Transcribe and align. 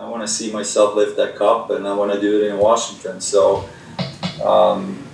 I 0.00 0.08
want 0.08 0.22
to 0.22 0.28
see 0.28 0.50
myself 0.50 0.96
lift 0.96 1.18
that 1.18 1.36
cup, 1.36 1.68
and 1.68 1.86
I 1.86 1.94
want 1.94 2.10
to 2.10 2.18
do 2.18 2.42
it 2.42 2.50
in 2.50 2.56
Washington. 2.56 3.20
So 3.20 3.68
um, 4.42 5.06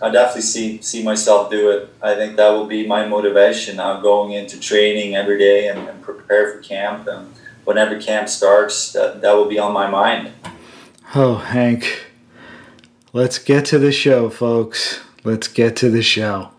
I 0.00 0.08
definitely 0.10 0.42
see 0.42 0.80
see 0.80 1.02
myself 1.02 1.50
do 1.50 1.70
it. 1.70 1.92
I 2.00 2.14
think 2.14 2.36
that 2.36 2.50
will 2.50 2.66
be 2.66 2.86
my 2.86 3.08
motivation. 3.08 3.80
I'm 3.80 4.00
going 4.00 4.30
into 4.30 4.60
training 4.60 5.16
every 5.16 5.36
day 5.36 5.66
and, 5.66 5.80
and 5.88 6.00
prepare 6.00 6.52
for 6.52 6.60
camp, 6.60 7.08
and 7.08 7.34
whenever 7.64 8.00
camp 8.00 8.28
starts, 8.28 8.92
that 8.92 9.20
that 9.20 9.32
will 9.32 9.48
be 9.48 9.58
on 9.58 9.72
my 9.72 9.90
mind. 9.90 10.32
Oh, 11.16 11.34
Hank, 11.34 12.06
let's 13.12 13.40
get 13.40 13.64
to 13.66 13.80
the 13.80 13.90
show, 13.90 14.30
folks. 14.30 15.00
Let's 15.24 15.48
get 15.48 15.74
to 15.76 15.90
the 15.90 16.02
show. 16.02 16.52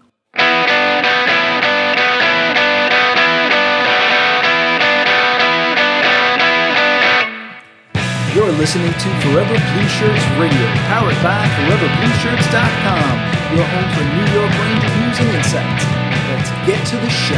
You're 8.39 8.53
listening 8.53 8.93
to 8.93 9.09
Forever 9.20 9.49
Blue 9.49 9.88
Shirts 9.89 10.25
Radio, 10.39 10.66
powered 10.88 11.21
by 11.21 11.45
ForeverBlueShirts.com, 11.57 13.20
your 13.53 13.66
home 13.66 13.91
for 13.93 14.05
New 14.16 14.27
York 14.31 14.53
Ranger 14.57 14.91
news 14.95 15.20
and 15.20 15.30
insights. 15.35 15.84
Let's 16.30 16.49
get 16.66 16.80
to 16.88 16.95
the 16.95 17.09
show. 17.09 17.35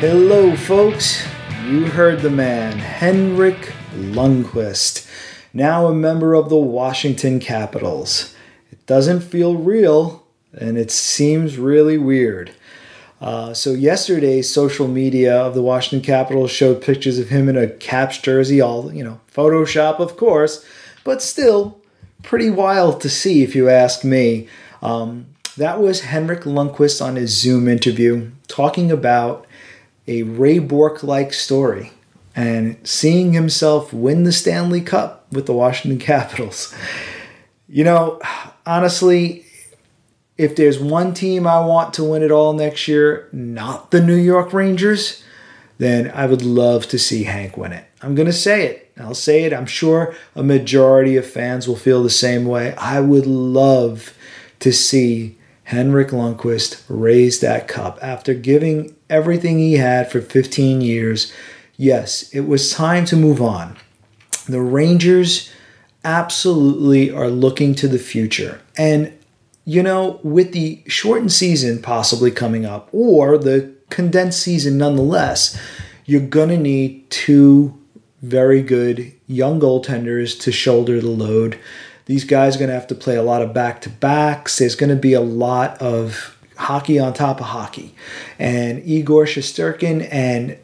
Hello, 0.00 0.56
folks. 0.56 1.24
You 1.68 1.84
heard 1.84 2.18
the 2.18 2.30
man, 2.30 2.76
Henrik 2.76 3.72
Lundqvist, 3.94 5.06
now 5.54 5.86
a 5.86 5.94
member 5.94 6.34
of 6.34 6.48
the 6.48 6.58
Washington 6.58 7.38
Capitals. 7.38 8.34
It 8.72 8.84
doesn't 8.86 9.20
feel 9.20 9.54
real, 9.54 10.24
and 10.52 10.76
it 10.76 10.90
seems 10.90 11.58
really 11.58 11.96
weird. 11.96 12.50
Uh, 13.20 13.54
so 13.54 13.72
yesterday, 13.72 14.42
social 14.42 14.86
media 14.86 15.34
of 15.34 15.54
the 15.54 15.62
Washington 15.62 16.04
Capitals 16.04 16.50
showed 16.50 16.82
pictures 16.82 17.18
of 17.18 17.28
him 17.28 17.48
in 17.48 17.56
a 17.56 17.68
Caps 17.68 18.18
jersey, 18.18 18.60
all 18.60 18.92
you 18.92 19.02
know, 19.02 19.20
Photoshop, 19.34 20.00
of 20.00 20.16
course, 20.16 20.64
but 21.02 21.22
still 21.22 21.80
pretty 22.22 22.50
wild 22.50 23.00
to 23.00 23.08
see, 23.08 23.42
if 23.42 23.54
you 23.54 23.68
ask 23.68 24.04
me. 24.04 24.48
Um, 24.82 25.26
that 25.56 25.80
was 25.80 26.02
Henrik 26.02 26.42
Lundqvist 26.42 27.02
on 27.04 27.16
his 27.16 27.40
Zoom 27.40 27.68
interview 27.68 28.30
talking 28.48 28.92
about 28.92 29.46
a 30.06 30.22
Ray 30.22 30.58
Bourque-like 30.58 31.32
story 31.32 31.92
and 32.34 32.76
seeing 32.86 33.32
himself 33.32 33.92
win 33.92 34.24
the 34.24 34.32
Stanley 34.32 34.82
Cup 34.82 35.26
with 35.32 35.46
the 35.46 35.54
Washington 35.54 35.98
Capitals. 35.98 36.74
You 37.68 37.84
know, 37.84 38.20
honestly, 38.66 39.45
if 40.38 40.54
there's 40.56 40.78
one 40.78 41.14
team 41.14 41.46
I 41.46 41.60
want 41.60 41.94
to 41.94 42.04
win 42.04 42.22
it 42.22 42.30
all 42.30 42.52
next 42.52 42.88
year, 42.88 43.28
not 43.32 43.90
the 43.90 44.00
New 44.00 44.16
York 44.16 44.52
Rangers, 44.52 45.22
then 45.78 46.10
I 46.14 46.26
would 46.26 46.42
love 46.42 46.86
to 46.88 46.98
see 46.98 47.24
Hank 47.24 47.56
win 47.56 47.72
it. 47.72 47.84
I'm 48.02 48.14
going 48.14 48.26
to 48.26 48.32
say 48.32 48.66
it. 48.66 48.92
I'll 48.98 49.14
say 49.14 49.44
it. 49.44 49.52
I'm 49.52 49.66
sure 49.66 50.14
a 50.34 50.42
majority 50.42 51.16
of 51.16 51.26
fans 51.26 51.66
will 51.66 51.76
feel 51.76 52.02
the 52.02 52.10
same 52.10 52.44
way. 52.46 52.74
I 52.76 53.00
would 53.00 53.26
love 53.26 54.16
to 54.60 54.72
see 54.72 55.36
Henrik 55.64 56.08
Lundqvist 56.08 56.84
raise 56.88 57.40
that 57.40 57.68
cup 57.68 57.98
after 58.00 58.34
giving 58.34 58.94
everything 59.10 59.58
he 59.58 59.74
had 59.74 60.10
for 60.10 60.20
15 60.20 60.80
years. 60.80 61.32
Yes, 61.76 62.30
it 62.32 62.42
was 62.42 62.72
time 62.72 63.04
to 63.06 63.16
move 63.16 63.42
on. 63.42 63.76
The 64.48 64.60
Rangers 64.60 65.50
absolutely 66.04 67.10
are 67.10 67.28
looking 67.28 67.74
to 67.74 67.88
the 67.88 67.98
future. 67.98 68.60
And 68.78 69.12
you 69.66 69.82
know, 69.82 70.20
with 70.22 70.52
the 70.52 70.82
shortened 70.86 71.32
season 71.32 71.82
possibly 71.82 72.30
coming 72.30 72.64
up, 72.64 72.88
or 72.92 73.36
the 73.36 73.74
condensed 73.90 74.40
season 74.40 74.78
nonetheless, 74.78 75.60
you're 76.06 76.20
going 76.20 76.48
to 76.48 76.56
need 76.56 77.10
two 77.10 77.76
very 78.22 78.62
good 78.62 79.12
young 79.26 79.60
goaltenders 79.60 80.40
to 80.40 80.52
shoulder 80.52 81.00
the 81.00 81.08
load. 81.08 81.58
These 82.06 82.24
guys 82.24 82.54
are 82.54 82.60
going 82.60 82.68
to 82.68 82.74
have 82.74 82.86
to 82.86 82.94
play 82.94 83.16
a 83.16 83.22
lot 83.22 83.42
of 83.42 83.52
back 83.52 83.80
to 83.82 83.90
backs. 83.90 84.58
There's 84.58 84.76
going 84.76 84.90
to 84.90 84.96
be 84.96 85.12
a 85.12 85.20
lot 85.20 85.82
of 85.82 86.38
hockey 86.56 87.00
on 87.00 87.12
top 87.12 87.40
of 87.40 87.46
hockey. 87.46 87.92
And 88.38 88.86
Igor 88.86 89.24
Shesterkin 89.24 90.08
and 90.12 90.56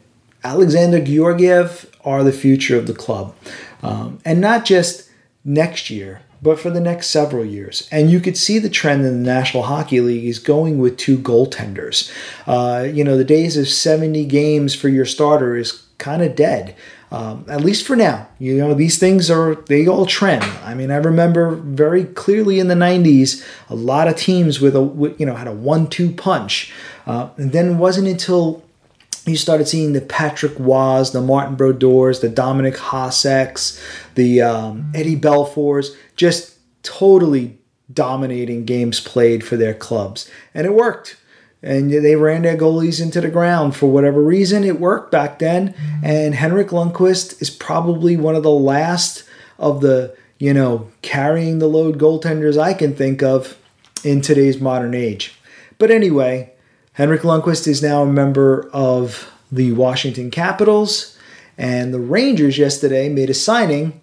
Alexander 0.45 1.01
Georgiev 1.01 1.93
are 2.05 2.23
the 2.23 2.31
future 2.31 2.77
of 2.77 2.87
the 2.87 2.93
club. 2.93 3.35
Um, 3.81 4.19
and 4.23 4.39
not 4.39 4.63
just 4.63 5.09
next 5.43 5.89
year, 5.89 6.21
but 6.43 6.59
for 6.59 6.69
the 6.69 6.81
next 6.81 7.09
several 7.09 7.45
years. 7.45 7.87
And 7.89 8.11
you 8.11 8.19
could 8.19 8.37
see 8.37 8.59
the 8.59 8.69
trend 8.69 9.05
in 9.05 9.23
the 9.23 9.33
National 9.33 9.63
Hockey 9.63 10.01
League 10.01 10.25
is 10.25 10.39
going 10.39 10.77
with 10.77 10.97
two 10.97 11.17
goaltenders. 11.17 12.11
Uh, 12.45 12.83
you 12.83 13.03
know, 13.03 13.17
the 13.17 13.23
days 13.23 13.55
of 13.55 13.69
70 13.69 14.25
games 14.25 14.75
for 14.75 14.89
your 14.89 15.05
starter 15.05 15.55
is 15.55 15.85
kind 15.97 16.21
of 16.21 16.35
dead. 16.35 16.75
Um, 17.11 17.45
at 17.47 17.61
least 17.61 17.85
for 17.85 17.95
now. 17.95 18.27
You 18.39 18.57
know, 18.57 18.73
these 18.73 18.97
things 18.97 19.29
are, 19.29 19.55
they 19.55 19.87
all 19.87 20.07
trend. 20.07 20.43
I 20.63 20.73
mean, 20.73 20.89
I 20.89 20.95
remember 20.95 21.55
very 21.55 22.05
clearly 22.05 22.59
in 22.59 22.67
the 22.67 22.75
90s, 22.75 23.45
a 23.69 23.75
lot 23.75 24.07
of 24.07 24.15
teams 24.15 24.59
with 24.59 24.75
a, 24.75 25.15
you 25.19 25.25
know, 25.25 25.35
had 25.35 25.47
a 25.47 25.51
one 25.51 25.87
two 25.87 26.11
punch. 26.11 26.73
Uh, 27.05 27.29
and 27.37 27.51
then 27.51 27.73
it 27.73 27.75
wasn't 27.75 28.07
until 28.07 28.63
you 29.25 29.37
started 29.37 29.67
seeing 29.67 29.93
the 29.93 30.01
Patrick 30.01 30.53
Roys, 30.57 31.11
the 31.11 31.21
Martin 31.21 31.55
Brodeurs, 31.55 32.21
the 32.21 32.29
Dominic 32.29 32.75
Haseks, 32.75 33.81
the 34.15 34.41
um, 34.41 34.91
Eddie 34.93 35.15
Belfours, 35.15 35.95
just 36.15 36.57
totally 36.83 37.57
dominating 37.91 38.65
games 38.65 38.99
played 38.99 39.43
for 39.43 39.55
their 39.55 39.73
clubs. 39.73 40.29
And 40.53 40.65
it 40.65 40.73
worked. 40.73 41.17
And 41.61 41.89
they 41.89 42.17
ran 42.17 42.41
their 42.41 42.57
goalies 42.57 43.01
into 43.01 43.21
the 43.21 43.29
ground 43.29 43.75
for 43.75 43.89
whatever 43.89 44.21
reason. 44.21 44.65
It 44.65 44.81
worked 44.81 45.11
back 45.11 45.39
then. 45.39 45.73
And 46.03 46.35
Henrik 46.35 46.69
Lundqvist 46.69 47.41
is 47.41 47.49
probably 47.49 48.17
one 48.17 48.35
of 48.35 48.43
the 48.43 48.51
last 48.51 49.23
of 49.57 49.79
the, 49.79 50.13
you 50.39 50.53
know, 50.53 50.89
carrying 51.01 51.59
the 51.59 51.67
load 51.67 51.97
goaltenders 51.97 52.57
I 52.57 52.73
can 52.73 52.93
think 52.93 53.23
of 53.23 53.57
in 54.03 54.19
today's 54.19 54.59
modern 54.59 54.93
age. 54.93 55.39
But 55.77 55.89
anyway, 55.89 56.52
Henrik 56.93 57.21
Lundqvist 57.21 57.67
is 57.67 57.81
now 57.81 58.03
a 58.03 58.05
member 58.05 58.69
of 58.71 59.31
the 59.51 59.71
Washington 59.71 60.29
Capitals. 60.29 61.17
And 61.57 61.91
the 61.91 61.99
Rangers 61.99 62.57
yesterday 62.59 63.09
made 63.09 63.31
a 63.31 63.33
signing 63.33 63.99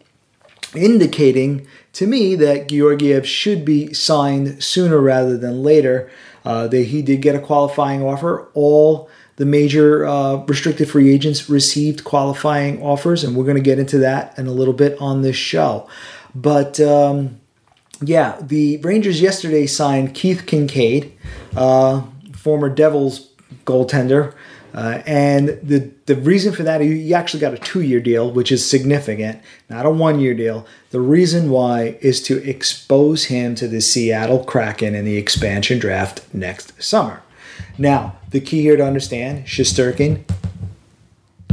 indicating 0.74 1.66
to 1.92 2.06
me 2.06 2.34
that 2.36 2.68
Georgiev 2.68 3.26
should 3.26 3.64
be 3.64 3.92
signed 3.92 4.62
sooner 4.62 4.98
rather 4.98 5.36
than 5.36 5.62
later. 5.62 6.10
Uh, 6.44 6.68
he 6.68 7.00
did 7.02 7.22
get 7.22 7.36
a 7.36 7.40
qualifying 7.40 8.02
offer. 8.02 8.48
All 8.54 9.08
the 9.36 9.46
major 9.46 10.04
uh, 10.04 10.36
restricted 10.46 10.90
free 10.90 11.12
agents 11.12 11.48
received 11.48 12.02
qualifying 12.02 12.82
offers, 12.82 13.22
and 13.22 13.36
we're 13.36 13.44
going 13.44 13.56
to 13.56 13.62
get 13.62 13.78
into 13.78 13.98
that 13.98 14.36
in 14.36 14.46
a 14.46 14.52
little 14.52 14.74
bit 14.74 15.00
on 15.00 15.22
this 15.22 15.36
show. 15.36 15.88
But 16.34 16.80
um, 16.80 17.40
yeah, 18.00 18.36
the 18.40 18.78
Rangers 18.78 19.20
yesterday 19.20 19.66
signed 19.66 20.14
Keith 20.14 20.44
Kincaid. 20.46 21.12
uh, 21.56 22.02
former 22.40 22.68
Devils 22.68 23.28
goaltender. 23.64 24.34
Uh, 24.72 25.02
and 25.04 25.48
the, 25.62 25.90
the 26.06 26.14
reason 26.14 26.52
for 26.52 26.62
that, 26.62 26.80
he 26.80 27.12
actually 27.12 27.40
got 27.40 27.52
a 27.52 27.58
two 27.58 27.82
year 27.82 28.00
deal, 28.00 28.30
which 28.30 28.52
is 28.52 28.68
significant, 28.68 29.40
not 29.68 29.84
a 29.84 29.90
one 29.90 30.20
year 30.20 30.32
deal. 30.32 30.66
The 30.90 31.00
reason 31.00 31.50
why 31.50 31.98
is 32.00 32.22
to 32.24 32.38
expose 32.48 33.24
him 33.24 33.54
to 33.56 33.66
the 33.66 33.80
Seattle 33.80 34.44
Kraken 34.44 34.94
in 34.94 35.04
the 35.04 35.16
expansion 35.16 35.78
draft 35.78 36.22
next 36.32 36.80
summer. 36.82 37.22
Now, 37.78 38.16
the 38.30 38.40
key 38.40 38.62
here 38.62 38.76
to 38.76 38.84
understand 38.84 39.46
Shesterkin 39.46 40.22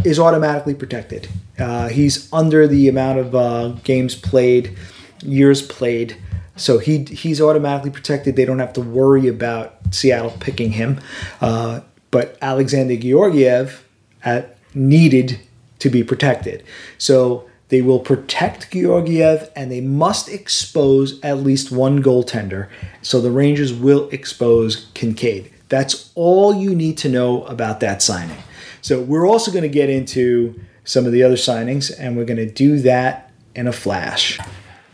is 0.03 0.19
automatically 0.19 0.75
protected. 0.75 1.27
Uh, 1.57 1.87
he's 1.89 2.31
under 2.31 2.67
the 2.67 2.87
amount 2.87 3.17
of 3.17 3.35
uh, 3.35 3.69
games 3.83 4.15
played, 4.15 4.77
years 5.23 5.61
played. 5.63 6.17
So 6.57 6.79
he 6.79 7.03
he's 7.05 7.39
automatically 7.39 7.91
protected. 7.91 8.35
They 8.35 8.45
don't 8.45 8.59
have 8.59 8.73
to 8.73 8.81
worry 8.81 9.27
about 9.27 9.75
Seattle 9.91 10.35
picking 10.39 10.71
him. 10.71 10.99
Uh, 11.39 11.81
but 12.11 12.37
Alexander 12.41 12.95
Georgiev 12.95 13.85
at, 14.23 14.57
needed 14.73 15.39
to 15.79 15.89
be 15.89 16.03
protected. 16.03 16.63
So 16.97 17.47
they 17.69 17.81
will 17.81 17.99
protect 17.99 18.71
Georgiev 18.71 19.51
and 19.55 19.71
they 19.71 19.81
must 19.81 20.29
expose 20.29 21.19
at 21.21 21.39
least 21.39 21.71
one 21.71 22.01
goaltender. 22.01 22.69
So 23.01 23.19
the 23.19 23.31
Rangers 23.31 23.73
will 23.73 24.09
expose 24.09 24.87
Kincaid. 24.93 25.51
That's 25.69 26.11
all 26.15 26.55
you 26.55 26.73
need 26.73 26.97
to 26.99 27.09
know 27.09 27.43
about 27.43 27.81
that 27.81 28.01
signing. 28.01 28.37
So 28.81 29.01
we're 29.01 29.27
also 29.27 29.51
going 29.51 29.63
to 29.63 29.69
get 29.69 29.89
into 29.89 30.59
some 30.85 31.05
of 31.05 31.11
the 31.11 31.23
other 31.23 31.35
signings 31.35 31.93
and 31.99 32.15
we're 32.15 32.25
going 32.25 32.37
to 32.37 32.49
do 32.49 32.79
that 32.79 33.31
in 33.53 33.67
a 33.67 33.73
flash. 33.73 34.39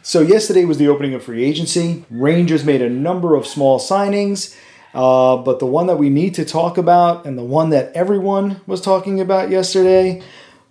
So 0.05 0.19
yesterday 0.19 0.65
was 0.65 0.77
the 0.77 0.89
opening 0.89 1.13
of 1.13 1.23
free 1.23 1.45
agency. 1.45 2.03
Rangers 2.09 2.65
made 2.65 2.81
a 2.81 2.89
number 2.89 3.35
of 3.35 3.47
small 3.47 3.79
signings. 3.79 4.53
Uh, 4.93 5.37
but 5.37 5.59
the 5.59 5.65
one 5.65 5.87
that 5.87 5.95
we 5.95 6.09
need 6.09 6.35
to 6.35 6.43
talk 6.43 6.77
about, 6.77 7.25
and 7.25 7.37
the 7.37 7.43
one 7.43 7.69
that 7.69 7.91
everyone 7.95 8.59
was 8.67 8.81
talking 8.81 9.21
about 9.21 9.49
yesterday, 9.49 10.21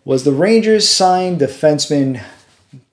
was 0.04 0.24
the 0.24 0.32
Rangers 0.32 0.86
signed 0.86 1.40
defenseman 1.40 2.22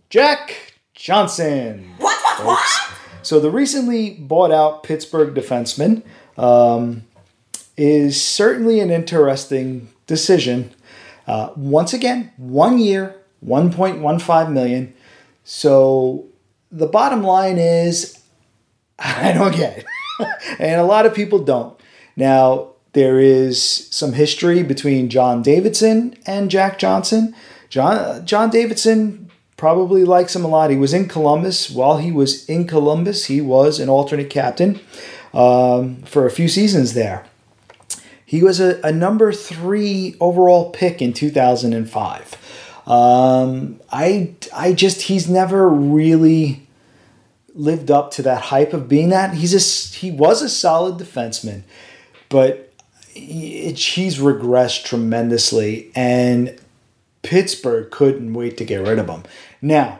Jack 0.10 0.76
Johnson. 0.94 1.94
What, 1.98 2.18
what, 2.40 2.46
what? 2.46 2.94
So 3.22 3.42
the 3.42 3.52
recently 3.52 4.12
bought 4.12 4.52
out 4.52 4.84
Pittsburgh 4.84 5.36
defenseman 5.36 6.04
um, 6.38 7.04
is 7.76 8.20
certainly 8.20 8.80
an 8.80 8.90
interesting 8.90 9.90
decision. 10.08 10.74
Uh, 11.28 11.52
once 11.58 11.94
again, 11.94 12.32
one 12.38 12.80
year, 12.80 13.18
1.15 13.46 14.52
million. 14.54 14.94
So 15.52 16.28
the 16.72 16.86
bottom 16.86 17.24
line 17.24 17.58
is 17.58 18.22
I 19.00 19.34
don't 19.34 19.56
get 19.56 19.80
it. 19.80 19.86
and 20.60 20.80
a 20.80 20.84
lot 20.84 21.08
of 21.08 21.16
people 21.16 21.40
don't. 21.40 21.76
Now, 22.16 22.74
there 22.94 23.20
is 23.20 23.64
some 23.90 24.14
history 24.14 24.62
between 24.62 25.10
John 25.10 25.42
Davidson 25.42 26.16
and 26.28 26.52
Jack 26.52 26.78
Johnson. 26.78 27.34
John 27.70 28.24
John 28.28 28.52
Davidson 28.52 29.32
probably 29.58 30.04
likes 30.04 30.36
him 30.36 30.46
a 30.46 30.48
lot. 30.48 30.70
He 30.70 30.78
was 30.78 30.94
in 30.94 31.08
Columbus. 31.08 31.68
While 31.68 31.98
he 31.98 32.12
was 32.12 32.48
in 32.48 32.68
Columbus, 32.68 33.26
he 33.26 33.42
was 33.42 33.80
an 33.80 33.90
alternate 33.90 34.30
captain 34.30 34.80
um, 35.34 36.04
for 36.04 36.28
a 36.28 36.32
few 36.32 36.48
seasons 36.48 36.94
there. 36.94 37.26
He 38.24 38.44
was 38.44 38.60
a, 38.60 38.80
a 38.84 38.92
number 38.92 39.34
three 39.34 40.16
overall 40.20 40.70
pick 40.70 41.02
in 41.02 41.12
2005. 41.12 42.39
Um, 42.90 43.80
I, 43.92 44.34
I 44.54 44.74
just, 44.74 45.04
he's 45.04 45.30
never 45.30 45.70
really 45.70 46.68
lived 47.54 47.92
up 47.92 48.10
to 48.12 48.24
that 48.24 48.42
hype 48.42 48.74
of 48.74 48.90
being 48.90 49.10
that. 49.10 49.36
He's 49.36 49.54
a, 49.54 49.96
he 49.98 50.10
was 50.10 50.42
a 50.42 50.50
solid 50.50 50.98
defenseman, 50.98 51.62
but 52.30 52.74
he, 53.14 53.72
he's 53.72 54.18
regressed 54.18 54.86
tremendously. 54.86 55.92
And 55.96 56.60
Pittsburgh 57.22 57.92
couldn't 57.92 58.34
wait 58.34 58.58
to 58.58 58.66
get 58.66 58.88
rid 58.88 58.98
of 58.98 59.08
him. 59.08 59.24
Now, 59.62 60.00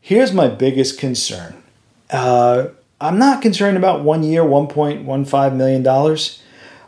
here's 0.00 0.32
my 0.32 0.48
biggest 0.48 0.98
concern. 0.98 1.62
Uh, 2.10 2.68
I'm 3.00 3.18
not 3.18 3.42
concerned 3.42 3.76
about 3.76 4.02
one 4.02 4.24
year, 4.24 4.42
$1.15 4.42 5.54
million. 5.54 5.86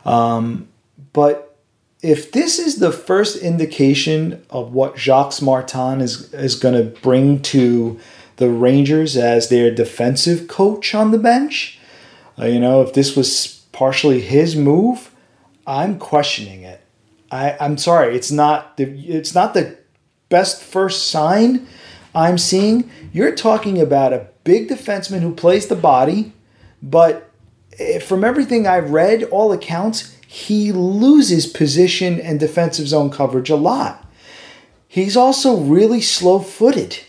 Um, 0.03 0.67
but 1.13 1.50
if 2.01 2.31
this 2.31 2.57
is 2.57 2.77
the 2.77 2.91
first 2.91 3.37
indication 3.37 4.43
of 4.49 4.73
what 4.73 4.97
Jacques 4.97 5.41
Martin 5.41 6.01
is, 6.01 6.33
is 6.33 6.55
going 6.55 6.73
to 6.73 6.99
bring 7.01 7.41
to 7.43 7.99
the 8.37 8.49
Rangers 8.49 9.15
as 9.15 9.49
their 9.49 9.73
defensive 9.73 10.47
coach 10.47 10.95
on 10.95 11.11
the 11.11 11.19
bench, 11.19 11.79
uh, 12.39 12.45
you 12.45 12.59
know, 12.59 12.81
if 12.81 12.93
this 12.93 13.15
was 13.15 13.63
partially 13.71 14.19
his 14.19 14.55
move, 14.55 15.13
I'm 15.67 15.99
questioning 15.99 16.63
it. 16.63 16.81
I, 17.29 17.55
I'm 17.59 17.77
sorry, 17.77 18.15
it's 18.15 18.31
not 18.31 18.77
the 18.77 18.83
it's 18.83 19.33
not 19.33 19.53
the 19.53 19.77
best 20.29 20.61
first 20.61 21.09
sign 21.09 21.67
I'm 22.13 22.37
seeing. 22.37 22.89
You're 23.13 23.35
talking 23.35 23.79
about 23.79 24.11
a 24.11 24.27
big 24.43 24.67
defenseman 24.67 25.21
who 25.21 25.33
plays 25.33 25.67
the 25.67 25.75
body, 25.75 26.33
but 26.81 27.29
eh, 27.79 27.99
from 27.99 28.23
everything 28.23 28.67
I've 28.67 28.91
read, 28.91 29.23
all 29.25 29.53
accounts, 29.53 30.17
he 30.31 30.71
loses 30.71 31.45
position 31.45 32.17
and 32.17 32.39
defensive 32.39 32.87
zone 32.87 33.09
coverage 33.09 33.49
a 33.49 33.55
lot. 33.57 34.09
He's 34.87 35.17
also 35.17 35.57
really 35.57 35.99
slow 35.99 36.39
footed. 36.39 36.99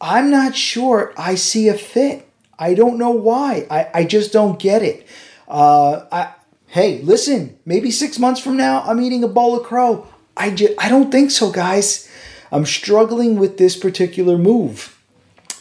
I'm 0.00 0.30
not 0.30 0.54
sure 0.54 1.12
I 1.18 1.34
see 1.34 1.66
a 1.66 1.74
fit. 1.74 2.28
I 2.56 2.74
don't 2.74 2.98
know 2.98 3.10
why. 3.10 3.66
I, 3.68 3.88
I 3.92 4.04
just 4.04 4.32
don't 4.32 4.60
get 4.60 4.84
it. 4.84 5.08
Uh, 5.48 6.06
I, 6.12 6.34
hey, 6.68 7.00
listen, 7.02 7.58
maybe 7.66 7.90
six 7.90 8.16
months 8.16 8.40
from 8.40 8.56
now, 8.56 8.80
I'm 8.82 9.00
eating 9.00 9.24
a 9.24 9.28
bowl 9.28 9.58
of 9.58 9.66
crow. 9.66 10.06
I, 10.36 10.50
just, 10.50 10.74
I 10.78 10.88
don't 10.88 11.10
think 11.10 11.32
so, 11.32 11.50
guys. 11.50 12.08
I'm 12.52 12.64
struggling 12.64 13.40
with 13.40 13.58
this 13.58 13.76
particular 13.76 14.38
move. 14.38 14.96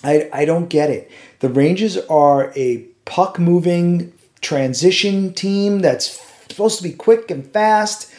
I, 0.03 0.29
I 0.31 0.45
don't 0.45 0.69
get 0.69 0.91
it. 0.91 1.09
The 1.39 1.49
Rangers 1.49 1.97
are 1.97 2.53
a 2.55 2.85
puck 3.05 3.39
moving 3.39 4.13
transition 4.41 5.33
team 5.33 5.79
that's 5.79 6.24
supposed 6.49 6.77
to 6.77 6.83
be 6.83 6.93
quick 6.93 7.31
and 7.31 7.45
fast. 7.51 8.11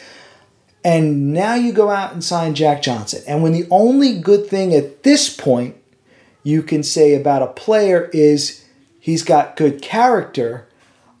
And 0.83 1.33
now 1.33 1.55
you 1.55 1.73
go 1.73 1.89
out 1.89 2.13
and 2.13 2.23
sign 2.23 2.55
Jack 2.55 2.81
Johnson. 2.81 3.23
And 3.27 3.43
when 3.43 3.51
the 3.51 3.67
only 3.69 4.19
good 4.19 4.47
thing 4.47 4.73
at 4.73 5.03
this 5.03 5.35
point 5.35 5.75
you 6.43 6.63
can 6.63 6.81
say 6.81 7.13
about 7.13 7.41
a 7.41 7.47
player 7.47 8.09
is 8.13 8.63
he's 8.99 9.21
got 9.21 9.57
good 9.57 9.81
character, 9.81 10.67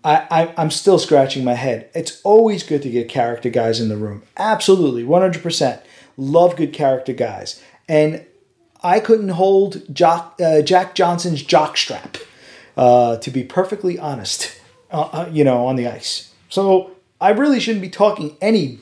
I, 0.05 0.25
I, 0.31 0.61
am 0.61 0.71
still 0.71 0.99
scratching 0.99 1.43
my 1.43 1.55
head. 1.55 1.89
It's 1.93 2.21
always 2.23 2.63
good 2.63 2.81
to 2.83 2.89
get 2.89 3.09
character 3.09 3.49
guys 3.49 3.81
in 3.81 3.89
the 3.89 3.97
room. 3.97 4.23
Absolutely, 4.37 5.03
100%. 5.03 5.81
Love 6.15 6.55
good 6.55 6.71
character 6.71 7.11
guys. 7.11 7.61
And 7.89 8.25
I 8.81 9.01
couldn't 9.01 9.29
hold 9.29 9.93
Jock, 9.93 10.39
uh, 10.41 10.61
Jack 10.61 10.95
Johnson's 10.95 11.43
jockstrap, 11.43 12.21
uh, 12.77 13.17
to 13.17 13.29
be 13.29 13.43
perfectly 13.43 13.99
honest, 13.99 14.57
uh, 14.91 15.09
uh, 15.11 15.29
you 15.29 15.43
know, 15.43 15.65
on 15.65 15.75
the 15.75 15.87
ice. 15.87 16.31
So 16.47 16.91
I 17.19 17.29
really 17.29 17.59
shouldn't 17.59 17.81
be 17.81 17.89
talking 17.89 18.37
anything 18.41 18.79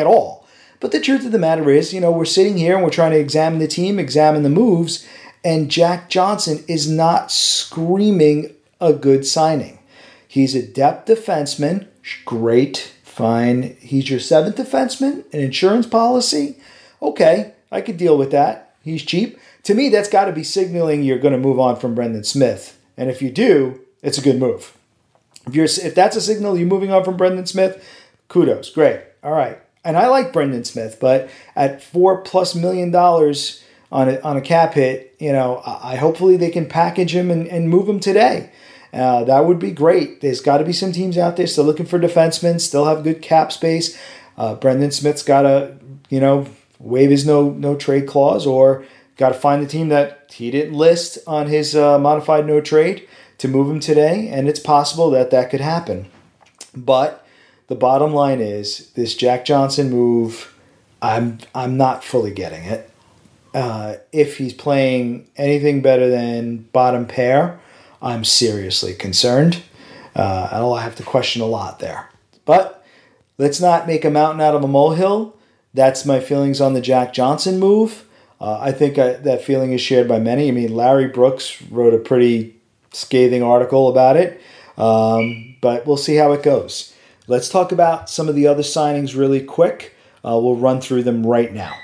at 0.00 0.06
all. 0.06 0.46
But 0.80 0.92
the 0.92 1.00
truth 1.00 1.24
of 1.24 1.32
the 1.32 1.38
matter 1.38 1.70
is, 1.70 1.94
you 1.94 2.00
know, 2.00 2.10
we're 2.10 2.26
sitting 2.26 2.58
here 2.58 2.74
and 2.74 2.84
we're 2.84 2.90
trying 2.90 3.12
to 3.12 3.18
examine 3.18 3.58
the 3.58 3.68
team, 3.68 3.98
examine 3.98 4.42
the 4.42 4.50
moves, 4.50 5.06
and 5.42 5.70
Jack 5.70 6.10
Johnson 6.10 6.64
is 6.68 6.90
not 6.90 7.30
screaming 7.32 8.54
a 8.80 8.92
good 8.92 9.26
signing. 9.26 9.78
He's 10.28 10.54
a 10.54 10.66
depth 10.66 11.08
defenseman. 11.08 11.86
Great, 12.24 12.92
fine. 13.04 13.76
He's 13.80 14.10
your 14.10 14.20
seventh 14.20 14.56
defenseman, 14.56 15.24
an 15.32 15.40
insurance 15.40 15.86
policy. 15.86 16.58
Okay, 17.00 17.52
I 17.72 17.80
could 17.80 17.96
deal 17.96 18.18
with 18.18 18.30
that. 18.32 18.74
He's 18.82 19.02
cheap. 19.02 19.38
To 19.62 19.74
me, 19.74 19.88
that's 19.88 20.08
got 20.08 20.26
to 20.26 20.32
be 20.32 20.44
signaling 20.44 21.02
you're 21.02 21.18
going 21.18 21.32
to 21.32 21.38
move 21.38 21.58
on 21.58 21.76
from 21.76 21.94
Brendan 21.94 22.24
Smith. 22.24 22.78
And 22.96 23.08
if 23.08 23.22
you 23.22 23.30
do, 23.30 23.80
it's 24.02 24.18
a 24.18 24.22
good 24.22 24.38
move. 24.38 24.76
If 25.46 25.54
you're 25.54 25.64
if 25.64 25.94
that's 25.94 26.16
a 26.16 26.20
signal 26.20 26.58
you're 26.58 26.66
moving 26.66 26.90
on 26.90 27.04
from 27.04 27.16
Brendan 27.16 27.46
Smith, 27.46 27.84
kudos, 28.28 28.70
great. 28.70 29.00
All 29.22 29.32
right. 29.32 29.58
And 29.84 29.96
I 29.96 30.08
like 30.08 30.32
Brendan 30.32 30.64
Smith, 30.64 30.98
but 31.00 31.30
at 31.54 31.82
four 31.82 32.20
plus 32.22 32.54
million 32.54 32.90
dollars 32.90 33.62
on 33.92 34.08
a, 34.08 34.20
on 34.20 34.36
a 34.36 34.40
cap 34.40 34.74
hit, 34.74 35.14
you 35.20 35.32
know, 35.32 35.62
I 35.64 35.94
hopefully 35.94 36.36
they 36.36 36.50
can 36.50 36.66
package 36.66 37.14
him 37.14 37.30
and, 37.30 37.46
and 37.46 37.68
move 37.68 37.88
him 37.88 38.00
today. 38.00 38.50
Uh, 38.92 39.24
that 39.24 39.44
would 39.44 39.58
be 39.58 39.70
great. 39.70 40.20
There's 40.20 40.40
got 40.40 40.58
to 40.58 40.64
be 40.64 40.72
some 40.72 40.90
teams 40.90 41.16
out 41.18 41.36
there 41.36 41.46
still 41.46 41.64
looking 41.64 41.86
for 41.86 41.98
defensemen, 41.98 42.60
still 42.60 42.86
have 42.86 43.04
good 43.04 43.22
cap 43.22 43.52
space. 43.52 43.96
Uh, 44.36 44.54
Brendan 44.54 44.90
Smith's 44.90 45.22
got 45.22 45.42
to, 45.42 45.76
you 46.08 46.18
know, 46.18 46.46
waive 46.78 47.10
his 47.10 47.26
no 47.26 47.50
no 47.50 47.76
trade 47.76 48.06
clause, 48.06 48.46
or 48.46 48.84
got 49.16 49.28
to 49.28 49.34
find 49.34 49.62
the 49.62 49.68
team 49.68 49.88
that 49.88 50.30
he 50.32 50.50
didn't 50.50 50.74
list 50.74 51.18
on 51.26 51.46
his 51.46 51.76
uh, 51.76 51.98
modified 51.98 52.46
no 52.46 52.60
trade 52.60 53.06
to 53.38 53.48
move 53.48 53.70
him 53.70 53.80
today, 53.80 54.28
and 54.28 54.48
it's 54.48 54.60
possible 54.60 55.10
that 55.10 55.30
that 55.30 55.50
could 55.50 55.60
happen. 55.60 56.06
But 56.74 57.26
the 57.68 57.74
bottom 57.74 58.12
line 58.12 58.40
is 58.40 58.90
this 58.90 59.14
Jack 59.14 59.44
Johnson 59.44 59.90
move. 59.90 60.54
I'm 61.02 61.38
I'm 61.54 61.76
not 61.76 62.04
fully 62.04 62.32
getting 62.32 62.64
it. 62.64 62.90
Uh, 63.54 63.96
if 64.12 64.38
he's 64.38 64.52
playing 64.52 65.26
anything 65.36 65.80
better 65.80 66.10
than 66.10 66.58
bottom 66.72 67.06
pair, 67.06 67.58
I'm 68.02 68.24
seriously 68.24 68.94
concerned. 68.94 69.62
Uh, 70.14 70.48
I'll 70.50 70.76
have 70.76 70.96
to 70.96 71.02
question 71.02 71.42
a 71.42 71.46
lot 71.46 71.78
there. 71.78 72.10
But 72.44 72.84
let's 73.38 73.60
not 73.60 73.86
make 73.86 74.04
a 74.04 74.10
mountain 74.10 74.40
out 74.40 74.54
of 74.54 74.62
a 74.62 74.68
molehill. 74.68 75.36
That's 75.74 76.06
my 76.06 76.20
feelings 76.20 76.60
on 76.60 76.74
the 76.74 76.80
Jack 76.80 77.12
Johnson 77.12 77.58
move. 77.58 78.06
Uh, 78.40 78.58
I 78.60 78.72
think 78.72 78.98
I, 78.98 79.14
that 79.14 79.42
feeling 79.42 79.72
is 79.72 79.80
shared 79.80 80.08
by 80.08 80.18
many. 80.18 80.48
I 80.48 80.50
mean, 80.50 80.74
Larry 80.74 81.08
Brooks 81.08 81.60
wrote 81.62 81.94
a 81.94 81.98
pretty 81.98 82.55
scathing 82.96 83.42
article 83.42 83.88
about 83.88 84.16
it, 84.16 84.40
um, 84.78 85.56
but 85.60 85.86
we'll 85.86 85.96
see 85.96 86.16
how 86.16 86.32
it 86.32 86.42
goes. 86.42 86.94
Let's 87.28 87.48
talk 87.48 87.72
about 87.72 88.08
some 88.08 88.28
of 88.28 88.34
the 88.34 88.46
other 88.46 88.62
signings 88.62 89.16
really 89.16 89.42
quick. 89.42 89.94
Uh, 90.24 90.38
we'll 90.40 90.56
run 90.56 90.80
through 90.80 91.02
them 91.02 91.26
right 91.26 91.52
now. 91.52 91.76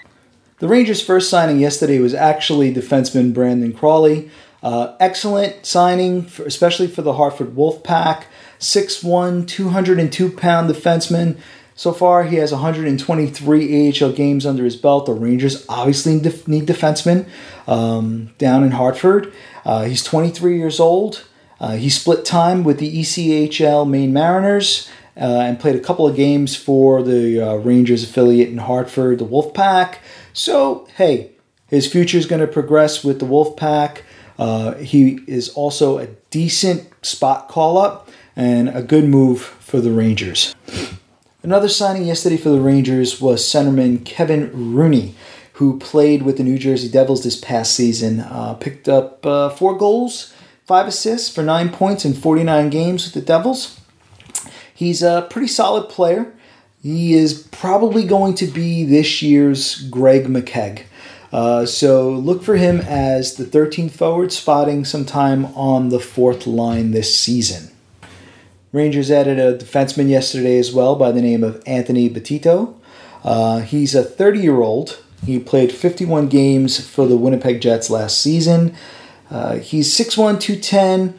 The 0.58 0.68
Rangers' 0.68 1.02
first 1.02 1.28
signing 1.28 1.58
yesterday 1.58 1.98
was 1.98 2.14
actually 2.14 2.72
defenseman 2.72 3.34
Brandon 3.34 3.72
Crawley. 3.72 4.30
Uh, 4.62 4.94
excellent 5.00 5.66
signing, 5.66 6.22
for, 6.22 6.44
especially 6.44 6.86
for 6.86 7.02
the 7.02 7.14
Hartford 7.14 7.56
Wolfpack. 7.56 8.24
6'1, 8.60 9.48
202 9.48 10.30
pound 10.30 10.70
defenseman. 10.70 11.36
So 11.74 11.92
far, 11.92 12.24
he 12.24 12.36
has 12.36 12.52
123 12.52 13.90
AHL 13.90 14.12
games 14.12 14.44
under 14.44 14.64
his 14.64 14.76
belt. 14.76 15.06
The 15.06 15.12
Rangers 15.12 15.64
obviously 15.68 16.14
need 16.14 16.66
defensemen 16.66 17.26
um, 17.66 18.30
down 18.38 18.62
in 18.62 18.72
Hartford. 18.72 19.32
Uh, 19.64 19.84
he's 19.84 20.04
23 20.04 20.58
years 20.58 20.78
old. 20.78 21.24
Uh, 21.60 21.76
he 21.76 21.88
split 21.88 22.24
time 22.24 22.64
with 22.64 22.78
the 22.78 23.00
ECHL 23.00 23.88
Maine 23.88 24.12
Mariners 24.12 24.90
uh, 25.16 25.20
and 25.20 25.60
played 25.60 25.76
a 25.76 25.80
couple 25.80 26.06
of 26.06 26.16
games 26.16 26.56
for 26.56 27.02
the 27.02 27.40
uh, 27.40 27.54
Rangers 27.54 28.02
affiliate 28.02 28.48
in 28.48 28.58
Hartford, 28.58 29.18
the 29.18 29.26
Wolfpack. 29.26 29.98
So, 30.32 30.88
hey, 30.96 31.32
his 31.68 31.90
future 31.90 32.18
is 32.18 32.26
going 32.26 32.40
to 32.40 32.46
progress 32.46 33.04
with 33.04 33.20
the 33.20 33.26
Wolfpack. 33.26 33.98
Uh, 34.38 34.74
he 34.74 35.20
is 35.26 35.50
also 35.50 35.98
a 35.98 36.08
decent 36.30 36.90
spot 37.04 37.48
call 37.48 37.78
up 37.78 38.10
and 38.34 38.68
a 38.68 38.82
good 38.82 39.04
move 39.04 39.40
for 39.40 39.80
the 39.80 39.90
Rangers. 39.90 40.54
Another 41.44 41.68
signing 41.68 42.04
yesterday 42.04 42.36
for 42.36 42.50
the 42.50 42.60
Rangers 42.60 43.20
was 43.20 43.42
centerman 43.42 44.04
Kevin 44.04 44.74
Rooney, 44.74 45.16
who 45.54 45.76
played 45.80 46.22
with 46.22 46.36
the 46.36 46.44
New 46.44 46.56
Jersey 46.56 46.88
Devils 46.88 47.24
this 47.24 47.34
past 47.36 47.74
season. 47.74 48.20
Uh, 48.20 48.54
picked 48.54 48.88
up 48.88 49.26
uh, 49.26 49.48
four 49.50 49.76
goals, 49.76 50.32
five 50.66 50.86
assists 50.86 51.34
for 51.34 51.42
nine 51.42 51.70
points 51.70 52.04
in 52.04 52.14
49 52.14 52.70
games 52.70 53.04
with 53.04 53.14
the 53.14 53.20
Devils. 53.20 53.80
He's 54.72 55.02
a 55.02 55.26
pretty 55.30 55.48
solid 55.48 55.88
player. 55.88 56.32
He 56.80 57.14
is 57.14 57.48
probably 57.50 58.04
going 58.04 58.34
to 58.36 58.46
be 58.46 58.84
this 58.84 59.20
year's 59.20 59.80
Greg 59.88 60.26
McKegg. 60.26 60.82
Uh, 61.32 61.66
so 61.66 62.10
look 62.10 62.44
for 62.44 62.54
him 62.54 62.80
as 62.82 63.34
the 63.34 63.44
13th 63.44 63.90
forward, 63.90 64.30
spotting 64.30 64.84
sometime 64.84 65.46
on 65.56 65.88
the 65.88 65.98
fourth 65.98 66.46
line 66.46 66.92
this 66.92 67.18
season. 67.18 67.72
Rangers 68.72 69.10
added 69.10 69.38
a 69.38 69.56
defenseman 69.56 70.08
yesterday 70.08 70.58
as 70.58 70.72
well 70.72 70.96
by 70.96 71.12
the 71.12 71.20
name 71.20 71.44
of 71.44 71.62
Anthony 71.66 72.08
Bitetto. 72.08 72.74
Uh, 73.22 73.60
he's 73.60 73.94
a 73.94 74.02
30 74.02 74.40
year 74.40 74.60
old. 74.60 75.02
He 75.24 75.38
played 75.38 75.70
51 75.70 76.28
games 76.28 76.84
for 76.84 77.06
the 77.06 77.16
Winnipeg 77.16 77.60
Jets 77.60 77.90
last 77.90 78.20
season. 78.20 78.74
Uh, 79.30 79.56
he's 79.56 79.94
6'1, 79.94 80.40
210. 80.40 81.14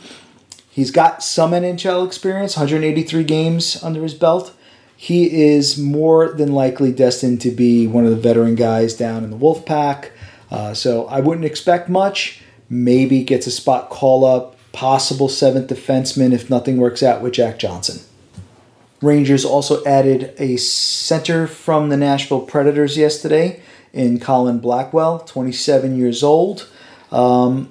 He's 0.70 0.92
got 0.92 1.24
some 1.24 1.52
NHL 1.52 2.06
experience, 2.06 2.58
183 2.58 3.24
games 3.24 3.82
under 3.84 4.02
his 4.02 4.16
belt. 4.16 4.54
He 4.98 5.44
is 5.44 5.78
more 5.78 6.32
than 6.34 6.54
likely 6.54 6.92
destined 6.92 7.42
to 7.42 7.52
be 7.52 7.86
one 7.88 8.06
of 8.06 8.10
the 8.10 8.18
veteran 8.18 8.56
guys 8.56 8.96
down 8.96 9.24
in 9.24 9.30
the 9.30 9.36
Wolf 9.36 9.66
Pack. 9.66 10.12
Uh, 10.50 10.74
so 10.74 11.06
I 11.08 11.20
wouldn't 11.20 11.46
expect 11.46 11.90
much. 11.90 12.42
Maybe 12.70 13.24
gets 13.24 13.46
a 13.46 13.52
spot 13.52 13.90
call 13.90 14.26
up, 14.26 14.53
possible 14.74 15.30
seventh 15.30 15.70
defenseman 15.70 16.34
if 16.34 16.50
nothing 16.50 16.78
works 16.78 17.02
out 17.02 17.22
with 17.22 17.34
Jack 17.34 17.58
Johnson. 17.58 18.02
Rangers 19.02 19.46
also 19.46 19.84
added 19.86 20.34
a 20.38 20.58
center 20.58 21.48
from 21.48 21.90
the 21.90 21.98
Nashville 21.98 22.42
Predators 22.42 22.98
yesterday 22.98 23.62
in 23.94 24.20
Colin 24.20 24.60
Blackwell, 24.60 25.20
27 25.20 25.98
years 25.98 26.24
old. 26.24 26.70
Um, 27.12 27.70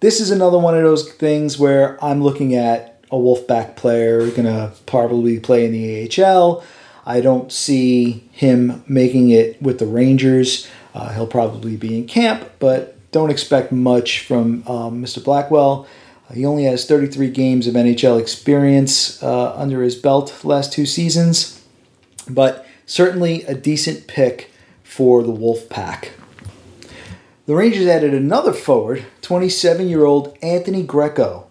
this 0.00 0.20
is 0.20 0.30
another 0.30 0.58
one 0.58 0.76
of 0.76 0.82
those 0.82 1.12
things 1.14 1.58
where 1.58 2.02
I'm 2.04 2.22
looking 2.22 2.54
at 2.54 3.02
a 3.10 3.16
Wolfpack 3.16 3.76
player 3.76 4.30
going 4.30 4.44
to 4.44 4.72
probably 4.86 5.40
play 5.40 5.64
in 5.64 5.72
the 5.72 6.22
AHL. 6.22 6.62
I 7.04 7.20
don't 7.20 7.50
see 7.50 8.28
him 8.32 8.84
making 8.86 9.30
it 9.30 9.60
with 9.60 9.78
the 9.78 9.86
Rangers. 9.86 10.68
Uh, 10.94 11.12
he'll 11.14 11.26
probably 11.26 11.76
be 11.76 11.96
in 11.96 12.06
camp, 12.06 12.48
but 12.58 12.94
don't 13.10 13.30
expect 13.30 13.72
much 13.72 14.20
from 14.20 14.62
um, 14.68 15.02
Mr. 15.02 15.24
Blackwell. 15.24 15.88
He 16.32 16.44
only 16.44 16.64
has 16.64 16.84
33 16.84 17.30
games 17.30 17.66
of 17.66 17.74
NHL 17.74 18.20
experience 18.20 19.22
uh, 19.22 19.54
under 19.56 19.82
his 19.82 19.96
belt 19.96 20.44
last 20.44 20.72
two 20.72 20.84
seasons, 20.84 21.64
but 22.28 22.66
certainly 22.84 23.44
a 23.44 23.54
decent 23.54 24.06
pick 24.06 24.50
for 24.82 25.22
the 25.22 25.30
Wolf 25.30 25.68
Pack. 25.68 26.12
The 27.46 27.54
Rangers 27.54 27.86
added 27.86 28.12
another 28.12 28.52
forward, 28.52 29.06
27 29.22 29.88
year 29.88 30.04
old 30.04 30.36
Anthony 30.42 30.82
Greco, 30.82 31.46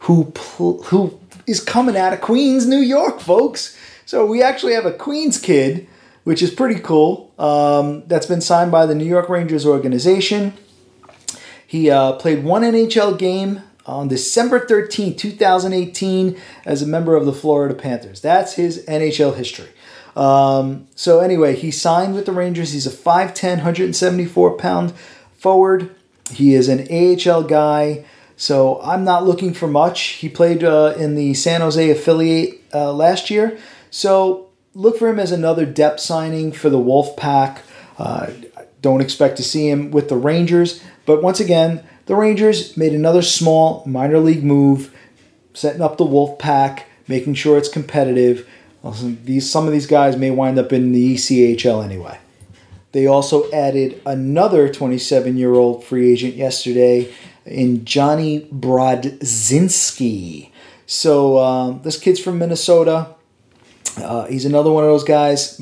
who, 0.00 0.32
pl- 0.34 0.82
who 0.84 1.20
is 1.46 1.60
coming 1.60 1.96
out 1.96 2.12
of 2.12 2.20
Queens, 2.20 2.66
New 2.66 2.80
York, 2.80 3.20
folks. 3.20 3.78
So 4.06 4.26
we 4.26 4.42
actually 4.42 4.72
have 4.74 4.86
a 4.86 4.92
Queens 4.92 5.38
kid, 5.38 5.86
which 6.24 6.42
is 6.42 6.50
pretty 6.50 6.80
cool. 6.80 7.32
Um, 7.38 8.02
that's 8.08 8.26
been 8.26 8.40
signed 8.40 8.72
by 8.72 8.86
the 8.86 8.94
New 8.96 9.04
York 9.04 9.28
Rangers 9.28 9.64
organization. 9.64 10.52
He 11.64 11.90
uh, 11.90 12.14
played 12.14 12.42
one 12.42 12.62
NHL 12.62 13.16
game 13.16 13.62
on 13.86 14.08
December 14.08 14.66
13, 14.66 15.16
2018, 15.16 16.36
as 16.64 16.82
a 16.82 16.86
member 16.86 17.14
of 17.14 17.24
the 17.24 17.32
Florida 17.32 17.74
Panthers. 17.74 18.20
That's 18.20 18.54
his 18.54 18.84
NHL 18.86 19.36
history. 19.36 19.68
Um, 20.16 20.88
so, 20.96 21.20
anyway, 21.20 21.54
he 21.54 21.70
signed 21.70 22.14
with 22.14 22.26
the 22.26 22.32
Rangers. 22.32 22.72
He's 22.72 22.86
a 22.86 22.90
5'10, 22.90 23.56
174 23.56 24.56
pound 24.56 24.92
forward. 25.36 25.94
He 26.30 26.54
is 26.54 26.68
an 26.68 26.88
AHL 26.90 27.44
guy, 27.44 28.04
so 28.36 28.80
I'm 28.82 29.04
not 29.04 29.24
looking 29.24 29.54
for 29.54 29.68
much. 29.68 30.00
He 30.00 30.28
played 30.28 30.64
uh, 30.64 30.94
in 30.96 31.14
the 31.14 31.34
San 31.34 31.60
Jose 31.60 31.90
affiliate 31.90 32.62
uh, 32.74 32.92
last 32.92 33.30
year, 33.30 33.58
so 33.90 34.48
look 34.74 34.98
for 34.98 35.08
him 35.08 35.20
as 35.20 35.30
another 35.30 35.64
depth 35.64 36.00
signing 36.00 36.50
for 36.50 36.68
the 36.68 36.80
Wolf 36.80 37.16
Pack. 37.16 37.62
Uh, 37.98 38.30
don't 38.82 39.00
expect 39.00 39.36
to 39.36 39.42
see 39.42 39.68
him 39.68 39.90
with 39.90 40.08
the 40.08 40.16
Rangers, 40.16 40.82
but 41.04 41.22
once 41.22 41.40
again, 41.40 41.84
the 42.06 42.14
Rangers 42.14 42.76
made 42.76 42.94
another 42.94 43.22
small 43.22 43.82
minor 43.84 44.18
league 44.18 44.44
move, 44.44 44.94
setting 45.54 45.82
up 45.82 45.98
the 45.98 46.04
Wolf 46.04 46.38
Pack, 46.38 46.86
making 47.08 47.34
sure 47.34 47.58
it's 47.58 47.68
competitive. 47.68 48.48
These 49.24 49.50
some 49.50 49.66
of 49.66 49.72
these 49.72 49.86
guys 49.86 50.16
may 50.16 50.30
wind 50.30 50.58
up 50.58 50.72
in 50.72 50.92
the 50.92 51.14
ECHL 51.14 51.84
anyway. 51.84 52.18
They 52.92 53.06
also 53.06 53.50
added 53.50 54.00
another 54.06 54.72
27 54.72 55.36
year 55.36 55.52
old 55.52 55.84
free 55.84 56.12
agent 56.12 56.34
yesterday 56.34 57.12
in 57.44 57.84
Johnny 57.84 58.48
Brodzinski. 58.52 60.50
So 60.86 61.38
um, 61.38 61.82
this 61.82 61.98
kid's 61.98 62.20
from 62.20 62.38
Minnesota. 62.38 63.08
Uh, 63.98 64.26
he's 64.26 64.44
another 64.44 64.70
one 64.70 64.84
of 64.84 64.90
those 64.90 65.04
guys, 65.04 65.60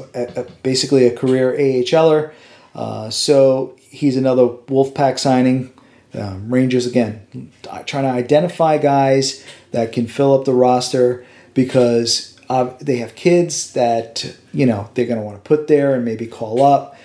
basically 0.63 1.07
a 1.07 1.17
career 1.17 1.53
AHLer. 1.53 2.33
Uh, 2.75 3.09
so 3.11 3.77
he's 3.81 4.17
another 4.17 4.43
Wolfpack 4.43 5.19
signing. 5.19 5.73
Um, 6.17 6.49
Rangers 6.53 6.87
again 6.87 7.51
trying 7.87 8.05
to 8.05 8.11
identify 8.11 8.79
guys 8.79 9.45
that 9.73 9.93
can 9.93 10.07
fill 10.07 10.33
up 10.33 10.45
the 10.45 10.53
roster 10.53 11.25
because 11.55 12.39
uh, 12.49 12.73
they 12.81 12.99
have 12.99 13.15
kids 13.15 13.73
that 13.73 14.37
you 14.53 14.67
know 14.67 14.91
they're 14.95 15.07
going 15.07 15.19
to 15.19 15.25
want 15.25 15.43
to 15.43 15.49
put 15.49 15.67
there 15.67 15.95
and 15.95 16.05
maybe 16.05 16.27
call 16.27 16.63
up. 16.63 16.97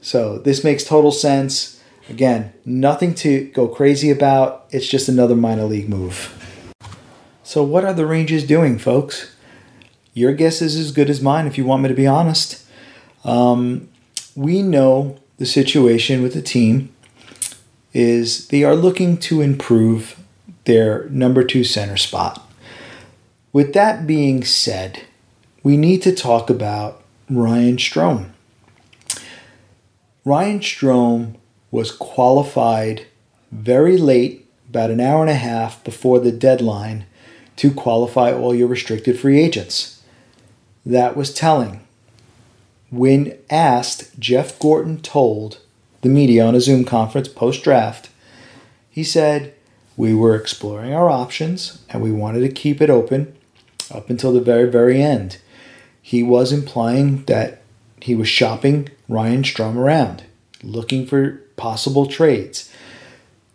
So 0.00 0.38
this 0.38 0.64
makes 0.64 0.84
total 0.84 1.12
sense. 1.12 1.80
Again, 2.08 2.52
nothing 2.64 3.14
to 3.16 3.44
go 3.50 3.68
crazy 3.68 4.10
about. 4.10 4.66
It's 4.70 4.88
just 4.88 5.08
another 5.08 5.36
minor 5.36 5.64
league 5.64 5.88
move. 5.88 6.36
So, 7.44 7.62
what 7.62 7.84
are 7.84 7.92
the 7.92 8.06
Rangers 8.06 8.44
doing, 8.44 8.78
folks? 8.78 9.34
Your 10.12 10.32
guess 10.32 10.60
is 10.60 10.76
as 10.76 10.92
good 10.92 11.08
as 11.08 11.20
mine, 11.20 11.46
if 11.46 11.56
you 11.56 11.64
want 11.64 11.82
me 11.82 11.88
to 11.88 11.94
be 11.94 12.06
honest. 12.06 12.64
Um, 13.24 13.88
we 14.34 14.62
know 14.62 15.18
the 15.38 15.46
situation 15.46 16.22
with 16.22 16.34
the 16.34 16.42
team 16.42 16.92
is 17.92 18.48
they 18.48 18.62
are 18.64 18.76
looking 18.76 19.16
to 19.18 19.40
improve 19.40 20.18
their 20.64 21.08
number 21.08 21.42
two 21.42 21.64
center 21.64 21.96
spot. 21.96 22.46
With 23.52 23.72
that 23.74 24.06
being 24.06 24.44
said, 24.44 25.02
we 25.62 25.76
need 25.76 26.02
to 26.02 26.14
talk 26.14 26.48
about 26.48 27.02
Ryan 27.28 27.76
Strome. 27.76 28.30
Ryan 30.24 30.60
Strome 30.60 31.36
was 31.70 31.90
qualified 31.90 33.06
very 33.50 33.96
late, 33.96 34.46
about 34.68 34.90
an 34.90 35.00
hour 35.00 35.22
and 35.22 35.30
a 35.30 35.34
half 35.34 35.82
before 35.82 36.20
the 36.20 36.32
deadline, 36.32 37.04
to 37.56 37.72
qualify 37.72 38.32
all 38.32 38.54
your 38.54 38.68
restricted 38.68 39.18
free 39.18 39.40
agents. 39.40 40.02
That 40.86 41.16
was 41.16 41.34
telling. 41.34 41.86
When 42.90 43.36
asked, 43.50 44.18
Jeff 44.18 44.58
Gorton 44.58 45.00
told 45.00 45.60
the 46.02 46.08
media 46.08 46.44
on 46.44 46.54
a 46.54 46.60
Zoom 46.60 46.84
conference 46.84 47.28
post 47.28 47.62
draft, 47.62 48.10
he 48.88 49.04
said, 49.04 49.54
We 49.96 50.14
were 50.14 50.34
exploring 50.34 50.92
our 50.92 51.08
options 51.08 51.82
and 51.88 52.02
we 52.02 52.12
wanted 52.12 52.40
to 52.40 52.48
keep 52.48 52.80
it 52.80 52.90
open 52.90 53.36
up 53.92 54.10
until 54.10 54.32
the 54.32 54.40
very, 54.40 54.70
very 54.70 55.02
end. 55.02 55.38
He 56.00 56.22
was 56.22 56.52
implying 56.52 57.24
that 57.24 57.62
he 58.00 58.14
was 58.14 58.28
shopping 58.28 58.88
Ryan 59.08 59.42
Strome 59.42 59.76
around, 59.76 60.24
looking 60.62 61.06
for 61.06 61.42
possible 61.56 62.06
trades, 62.06 62.72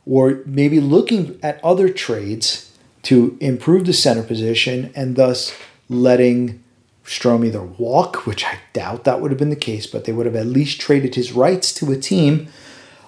or 0.05 0.41
maybe 0.45 0.79
looking 0.79 1.39
at 1.41 1.63
other 1.63 1.89
trades 1.89 2.71
to 3.03 3.37
improve 3.39 3.85
the 3.85 3.93
center 3.93 4.23
position 4.23 4.91
and 4.95 5.15
thus 5.15 5.55
letting 5.89 6.63
Strome 7.05 7.45
either 7.45 7.61
walk, 7.61 8.25
which 8.25 8.43
I 8.43 8.59
doubt 8.73 9.03
that 9.03 9.21
would 9.21 9.31
have 9.31 9.37
been 9.37 9.49
the 9.49 9.55
case, 9.55 9.85
but 9.87 10.05
they 10.05 10.11
would 10.11 10.25
have 10.25 10.35
at 10.35 10.47
least 10.47 10.81
traded 10.81 11.15
his 11.15 11.31
rights 11.31 11.73
to 11.75 11.91
a 11.91 11.97
team. 11.97 12.47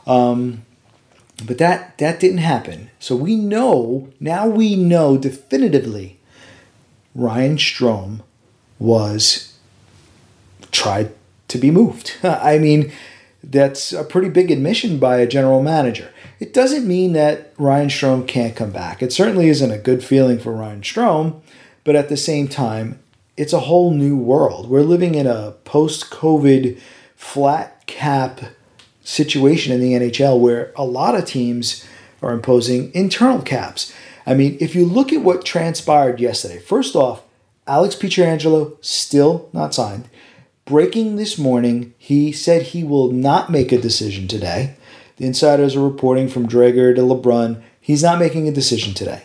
Um, 0.05 0.65
but 1.45 1.57
that 1.57 1.97
that 1.97 2.19
didn't 2.19 2.39
happen. 2.39 2.89
So 2.99 3.15
we 3.15 3.35
know 3.35 4.09
now 4.19 4.47
we 4.47 4.75
know 4.75 5.17
definitively 5.17 6.19
Ryan 7.13 7.57
Strome 7.57 8.21
was 8.79 9.57
tried 10.71 11.13
to 11.47 11.57
be 11.57 11.71
moved. 11.71 12.17
I 12.23 12.57
mean, 12.57 12.91
that's 13.43 13.93
a 13.93 14.03
pretty 14.03 14.29
big 14.29 14.51
admission 14.51 14.99
by 14.99 15.17
a 15.17 15.27
general 15.27 15.61
manager. 15.61 16.11
It 16.39 16.53
doesn't 16.53 16.87
mean 16.87 17.13
that 17.13 17.53
Ryan 17.57 17.89
Strome 17.89 18.27
can't 18.27 18.55
come 18.55 18.71
back. 18.71 19.01
It 19.01 19.13
certainly 19.13 19.47
isn't 19.49 19.71
a 19.71 19.77
good 19.77 20.03
feeling 20.03 20.39
for 20.39 20.51
Ryan 20.51 20.81
Strome, 20.81 21.41
but 21.83 21.95
at 21.95 22.09
the 22.09 22.17
same 22.17 22.47
time, 22.47 22.99
it's 23.37 23.53
a 23.53 23.61
whole 23.61 23.93
new 23.93 24.17
world. 24.17 24.67
We're 24.67 24.81
living 24.81 25.15
in 25.15 25.27
a 25.27 25.51
post 25.63 26.09
COVID 26.09 26.79
flat 27.15 27.85
cap 27.85 28.41
situation 29.03 29.71
in 29.71 29.79
the 29.79 29.93
NHL 29.93 30.39
where 30.39 30.73
a 30.75 30.83
lot 30.83 31.15
of 31.15 31.25
teams 31.25 31.85
are 32.21 32.33
imposing 32.33 32.93
internal 32.93 33.41
caps. 33.41 33.93
I 34.25 34.33
mean, 34.33 34.57
if 34.59 34.75
you 34.75 34.85
look 34.85 35.13
at 35.13 35.21
what 35.21 35.45
transpired 35.45 36.19
yesterday, 36.19 36.57
first 36.57 36.95
off, 36.95 37.21
Alex 37.67 37.95
Pietrangelo 37.95 38.83
still 38.83 39.49
not 39.53 39.73
signed. 39.73 40.09
Breaking 40.65 41.15
this 41.15 41.37
morning, 41.37 41.93
he 41.97 42.31
said 42.31 42.61
he 42.61 42.83
will 42.83 43.11
not 43.11 43.51
make 43.51 43.71
a 43.71 43.79
decision 43.79 44.27
today. 44.27 44.75
The 45.17 45.25
insiders 45.25 45.75
are 45.75 45.87
reporting 45.87 46.27
from 46.27 46.47
Dreger 46.47 46.93
to 46.95 47.01
LeBrun. 47.01 47.61
He's 47.79 48.03
not 48.03 48.19
making 48.19 48.47
a 48.47 48.51
decision 48.51 48.93
today. 48.93 49.23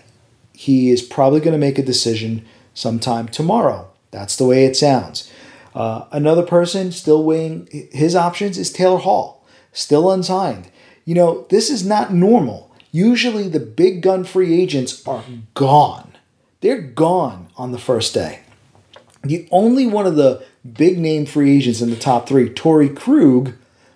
He 0.52 0.90
is 0.90 1.02
probably 1.02 1.40
going 1.40 1.52
to 1.52 1.59
make 1.59 1.78
a 1.78 1.83
decision 1.83 2.45
sometime 2.75 3.26
tomorrow. 3.26 3.92
That's 4.12 4.37
the 4.37 4.45
way 4.45 4.64
it 4.64 4.76
sounds. 4.76 5.28
Uh, 5.75 6.04
another 6.12 6.42
person 6.45 6.92
still 6.92 7.25
weighing 7.25 7.69
his 7.90 8.14
options 8.14 8.57
is 8.59 8.71
Taylor 8.71 8.99
Hall. 8.99 9.45
still 9.73 10.11
unsigned. 10.12 10.69
You 11.04 11.14
know, 11.14 11.47
this 11.49 11.71
is 11.71 11.85
not 11.85 12.12
normal. 12.12 12.71
Usually 12.92 13.49
the 13.49 13.59
big 13.59 14.02
gun 14.02 14.23
free 14.23 14.61
agents 14.61 15.04
are 15.09 15.25
gone. 15.54 16.12
They're 16.61 16.81
gone 16.81 17.49
on 17.57 17.73
the 17.73 17.78
first 17.78 18.12
day. 18.12 18.40
The 19.25 19.49
only 19.50 19.87
one 19.87 20.07
of 20.07 20.16
the 20.16 20.45
big 20.71 20.99
name 20.99 21.25
free 21.26 21.57
agents 21.57 21.81
in 21.81 21.90
the 21.90 21.97
top 21.97 22.28
three, 22.28 22.50
Torey 22.50 22.95
Krug, 22.95 23.54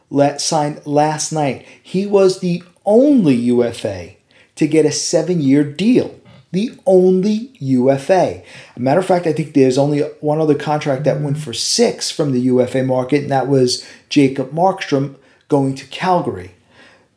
let, 0.09 0.41
signed 0.41 0.87
last 0.87 1.31
night. 1.31 1.67
He 1.83 2.07
was 2.07 2.41
the 2.41 2.63
only 2.87 3.35
UFA 3.35 4.13
to 4.55 4.67
get 4.67 4.87
a 4.87 4.93
seven 4.93 5.41
year 5.43 5.63
deal. 5.63 6.19
The 6.53 6.73
only 6.87 7.53
UFA. 7.59 8.43
A 8.77 8.81
matter 8.81 9.01
of 9.01 9.07
fact, 9.07 9.27
I 9.27 9.33
think 9.33 9.53
there's 9.53 9.79
only 9.79 10.01
one 10.21 10.41
other 10.41 10.55
contract 10.55 11.05
that 11.05 11.21
went 11.21 11.39
for 11.39 11.53
six 11.53 12.11
from 12.11 12.33
the 12.33 12.41
UFA 12.41 12.83
market, 12.83 13.23
and 13.23 13.31
that 13.31 13.49
was 13.49 13.87
Jacob 14.09 14.53
Markstrom 14.53 15.17
going 15.49 15.75
to 15.75 15.87
Calgary. 15.87 16.53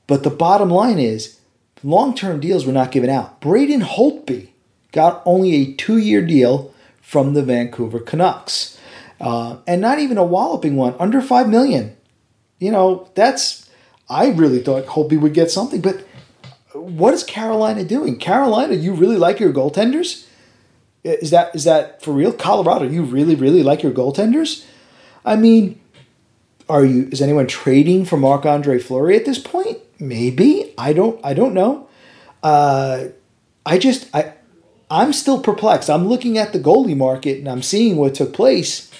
But 0.07 0.23
the 0.23 0.29
bottom 0.29 0.69
line 0.69 0.99
is, 0.99 1.39
long 1.83 2.15
term 2.15 2.39
deals 2.39 2.65
were 2.65 2.73
not 2.73 2.91
given 2.91 3.09
out. 3.09 3.39
Braden 3.39 3.81
Holtby 3.81 4.49
got 4.91 5.21
only 5.25 5.53
a 5.55 5.73
two 5.73 5.97
year 5.97 6.25
deal 6.25 6.73
from 7.01 7.33
the 7.33 7.43
Vancouver 7.43 7.99
Canucks. 7.99 8.77
Uh, 9.19 9.57
and 9.67 9.81
not 9.81 9.99
even 9.99 10.17
a 10.17 10.23
walloping 10.23 10.75
one, 10.75 10.95
under 10.97 11.21
five 11.21 11.49
million. 11.49 11.95
You 12.57 12.71
know, 12.71 13.09
that's 13.15 13.69
I 14.09 14.29
really 14.29 14.59
thought 14.59 14.85
Holtby 14.85 15.19
would 15.19 15.33
get 15.33 15.51
something, 15.51 15.81
but 15.81 16.03
what 16.73 17.13
is 17.13 17.23
Carolina 17.23 17.83
doing? 17.83 18.17
Carolina, 18.17 18.75
you 18.75 18.93
really 18.93 19.17
like 19.17 19.39
your 19.39 19.51
goaltenders? 19.51 20.25
Is 21.03 21.31
that 21.31 21.55
is 21.55 21.63
that 21.63 22.01
for 22.01 22.11
real? 22.11 22.33
Colorado, 22.33 22.85
you 22.85 23.03
really 23.03 23.35
really 23.35 23.63
like 23.63 23.83
your 23.83 23.91
goaltenders? 23.91 24.65
I 25.25 25.35
mean, 25.35 25.79
are 26.67 26.85
you 26.85 27.07
is 27.11 27.21
anyone 27.21 27.47
trading 27.47 28.05
for 28.05 28.17
Marc 28.17 28.45
Andre 28.45 28.79
Fleury 28.79 29.15
at 29.15 29.25
this 29.25 29.39
point? 29.39 29.79
Maybe 29.99 30.73
I 30.77 30.93
don't 30.93 31.19
I 31.23 31.33
don't 31.33 31.53
know. 31.53 31.87
Uh, 32.43 33.07
I 33.65 33.77
just 33.77 34.13
I 34.13 34.33
I'm 34.91 35.13
still 35.13 35.41
perplexed. 35.41 35.89
I'm 35.89 36.07
looking 36.07 36.37
at 36.37 36.51
the 36.51 36.59
goalie 36.59 36.97
market 36.97 37.37
and 37.37 37.47
I'm 37.47 37.61
seeing 37.61 37.95
what 37.95 38.15
took 38.15 38.33
place, 38.33 38.91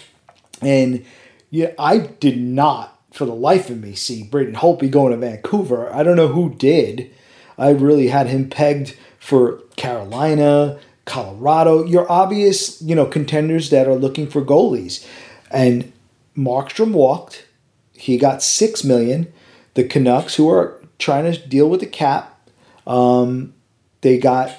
and 0.62 1.06
yeah, 1.50 1.72
I 1.78 1.98
did 1.98 2.40
not 2.40 2.98
for 3.12 3.26
the 3.26 3.36
life 3.36 3.70
of 3.70 3.82
me 3.82 3.94
see 3.94 4.24
Braden 4.24 4.56
Holtby 4.56 4.90
going 4.90 5.12
to 5.12 5.18
Vancouver. 5.18 5.94
I 5.94 6.04
don't 6.04 6.16
know 6.16 6.28
who 6.30 6.54
did. 6.54 7.12
I 7.60 7.70
really 7.72 8.08
had 8.08 8.28
him 8.28 8.50
pegged 8.50 8.98
for 9.20 9.62
Carolina, 9.76 10.80
Colorado, 11.06 11.84
your 11.84 12.10
obvious, 12.12 12.82
you 12.82 12.96
know, 12.96 13.06
contenders 13.06 13.70
that 13.70 13.88
are 13.88 13.96
looking 13.96 14.28
for 14.28 14.42
goalies. 14.42 15.06
And 15.52 15.92
Markstrom 16.38 16.92
walked. 16.92 17.46
He 17.94 18.18
got 18.18 18.42
six 18.42 18.84
million. 18.84 19.32
The 19.74 19.84
Canucks, 19.84 20.36
who 20.36 20.50
are 20.50 20.80
trying 20.98 21.32
to 21.32 21.48
deal 21.48 21.70
with 21.70 21.80
the 21.80 21.86
cap, 21.86 22.40
um, 22.88 23.54
they 24.02 24.18
got 24.18 24.56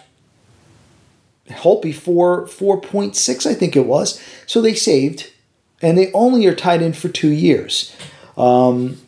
Holtby 1.48 1.94
for 1.94 2.46
four 2.46 2.80
point 2.80 3.16
six, 3.16 3.46
I 3.46 3.54
think 3.54 3.76
it 3.76 3.86
was. 3.86 4.22
So 4.46 4.60
they 4.60 4.74
saved, 4.74 5.32
and 5.82 5.96
they 5.96 6.12
only 6.12 6.46
are 6.46 6.54
tied 6.54 6.82
in 6.82 6.92
for 6.92 7.08
two 7.08 7.30
years. 7.30 7.94
Um, 8.36 9.00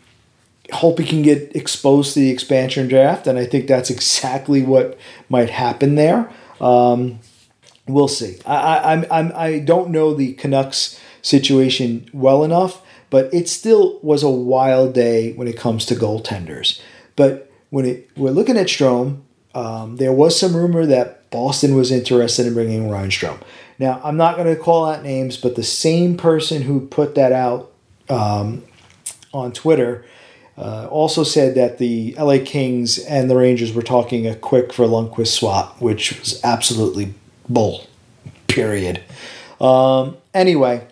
hope 0.73 0.99
he 0.99 1.07
can 1.07 1.23
get 1.23 1.55
exposed 1.57 2.15
to 2.15 2.21
the 2.21 2.31
expansion 2.31 2.89
draft, 2.89 3.27
and 3.27 3.39
I 3.39 3.47
think 3.47 3.67
that's 3.67 3.91
exactly 3.91 4.63
what 4.63 4.99
might 5.29 5.51
happen 5.51 5.97
there. 5.97 6.31
Um, 6.61 7.19
we'll 7.87 8.09
see. 8.09 8.39
I, 8.47 8.57
I, 8.57 9.19
I'm, 9.19 9.33
I 9.35 9.59
don't 9.59 9.91
know 9.91 10.15
the 10.15 10.35
Canucks 10.35 11.01
situation 11.21 12.09
well 12.13 12.45
enough, 12.45 12.83
but 13.11 13.33
it 13.35 13.49
still 13.49 13.99
was 14.03 14.23
a 14.23 14.31
wild 14.31 14.95
day 14.95 15.33
when 15.35 15.49
it 15.49 15.57
comes 15.57 15.85
to 15.87 15.95
goaltenders. 15.95 16.81
But 17.17 17.51
when 17.71 17.85
it, 17.85 18.11
we're 18.17 18.31
looking 18.31 18.57
at 18.57 18.69
Strome, 18.69 19.23
um, 19.55 19.97
there 19.97 20.13
was 20.13 20.39
some 20.39 20.57
rumor 20.57 20.87
that 20.87 21.31
Boston 21.31 21.75
was 21.75 21.91
interested 21.91 22.47
in 22.47 22.55
bringing 22.55 22.89
Ryan 22.89 23.11
Strome. 23.11 23.43
Now, 23.79 24.01
I'm 24.05 24.17
not 24.17 24.37
going 24.37 24.55
to 24.55 24.61
call 24.61 24.87
out 24.87 25.03
names, 25.03 25.37
but 25.37 25.57
the 25.57 25.63
same 25.63 26.17
person 26.17 26.63
who 26.63 26.87
put 26.87 27.15
that 27.17 27.33
out 27.33 27.73
um, 28.09 28.65
on 29.35 29.53
Twitter 29.53 30.05
uh, 30.59 30.87
also 30.91 31.25
said 31.25 31.55
that 31.55 31.79
the 31.79 32.15
LA 32.19 32.39
Kings 32.45 32.99
and 32.99 33.31
the 33.31 33.37
Rangers 33.37 33.73
were 33.73 33.83
talking 33.83 34.27
a 34.27 34.35
quick 34.35 34.73
for 34.73 34.87
Lundqvist 34.87 35.29
swap, 35.29 35.81
which 35.81 36.19
was 36.19 36.41
absolutely 36.45 37.15
bull. 37.49 37.87
Period. 38.49 39.03
Um, 39.61 40.17
anyway, 40.35 40.87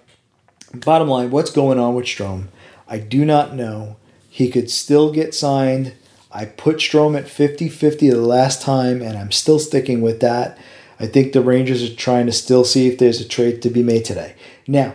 bottom 0.73 1.09
line, 1.09 1.31
what's 1.31 1.51
going 1.51 1.79
on 1.79 1.94
with 1.94 2.07
Strome? 2.07 2.46
I 2.88 2.99
do 2.99 3.25
not 3.25 3.55
know. 3.55 3.96
He 4.29 4.51
could 4.51 4.70
still 4.70 5.12
get 5.12 5.35
signed. 5.35 5.92
I 6.33 6.46
put 6.46 6.77
Strome 6.77 7.18
at 7.18 7.29
50 7.29 7.68
50 7.68 8.11
the 8.11 8.20
last 8.20 8.62
time, 8.62 9.03
and 9.03 9.18
I'm 9.18 9.33
still 9.33 9.59
sticking 9.59 10.01
with 10.01 10.20
that. 10.20 10.57
I 10.99 11.07
think 11.07 11.33
the 11.33 11.40
Rangers 11.40 11.83
are 11.83 11.94
trying 11.94 12.27
to 12.27 12.33
still 12.33 12.64
see 12.64 12.87
if 12.87 12.99
there's 12.99 13.20
a 13.20 13.29
trade 13.29 13.62
to 13.62 13.70
be 13.70 13.83
made 13.83 14.05
today. 14.05 14.35
Now, 14.66 14.94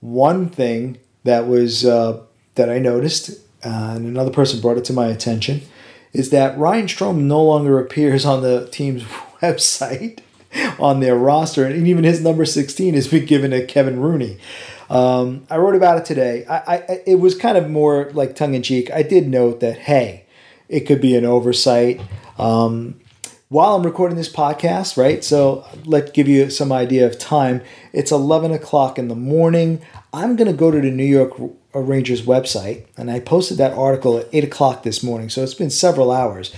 one 0.00 0.48
thing 0.48 0.98
that 1.22 1.46
was 1.46 1.84
uh, 1.84 2.20
that 2.56 2.68
I 2.68 2.78
noticed 2.78 3.43
and 3.64 4.06
another 4.06 4.30
person 4.30 4.60
brought 4.60 4.78
it 4.78 4.84
to 4.86 4.92
my 4.92 5.06
attention, 5.06 5.62
is 6.12 6.30
that 6.30 6.56
Ryan 6.58 6.86
Strome 6.86 7.22
no 7.22 7.42
longer 7.42 7.78
appears 7.78 8.24
on 8.24 8.42
the 8.42 8.68
team's 8.70 9.02
website 9.42 10.20
on 10.78 11.00
their 11.00 11.16
roster, 11.16 11.64
and 11.64 11.86
even 11.86 12.04
his 12.04 12.22
number 12.22 12.44
16 12.44 12.94
has 12.94 13.08
been 13.08 13.26
given 13.26 13.50
to 13.50 13.66
Kevin 13.66 14.00
Rooney. 14.00 14.38
Um, 14.90 15.46
I 15.50 15.56
wrote 15.56 15.74
about 15.74 15.98
it 15.98 16.04
today. 16.04 16.44
I, 16.46 16.76
I, 16.76 17.02
it 17.06 17.18
was 17.18 17.34
kind 17.34 17.56
of 17.56 17.70
more 17.70 18.10
like 18.12 18.36
tongue 18.36 18.54
in 18.54 18.62
cheek. 18.62 18.90
I 18.90 19.02
did 19.02 19.28
note 19.28 19.60
that, 19.60 19.78
hey, 19.78 20.26
it 20.68 20.80
could 20.80 21.00
be 21.00 21.16
an 21.16 21.24
oversight. 21.24 22.00
Um, 22.38 23.00
while 23.48 23.76
I'm 23.76 23.84
recording 23.84 24.16
this 24.16 24.32
podcast, 24.32 24.96
right? 24.96 25.22
So 25.22 25.66
let's 25.84 26.10
give 26.10 26.26
you 26.26 26.50
some 26.50 26.72
idea 26.72 27.06
of 27.06 27.18
time. 27.18 27.62
It's 27.92 28.10
11 28.10 28.52
o'clock 28.52 28.98
in 28.98 29.08
the 29.08 29.14
morning. 29.14 29.80
I'm 30.14 30.36
going 30.36 30.50
to 30.50 30.56
go 30.56 30.70
to 30.70 30.80
the 30.80 30.92
New 30.92 31.04
York 31.04 31.32
Rangers 31.74 32.22
website, 32.22 32.86
and 32.96 33.10
I 33.10 33.18
posted 33.18 33.58
that 33.58 33.72
article 33.72 34.16
at 34.16 34.28
8 34.32 34.44
o'clock 34.44 34.84
this 34.84 35.02
morning, 35.02 35.28
so 35.28 35.42
it's 35.42 35.54
been 35.54 35.70
several 35.70 36.12
hours. 36.12 36.54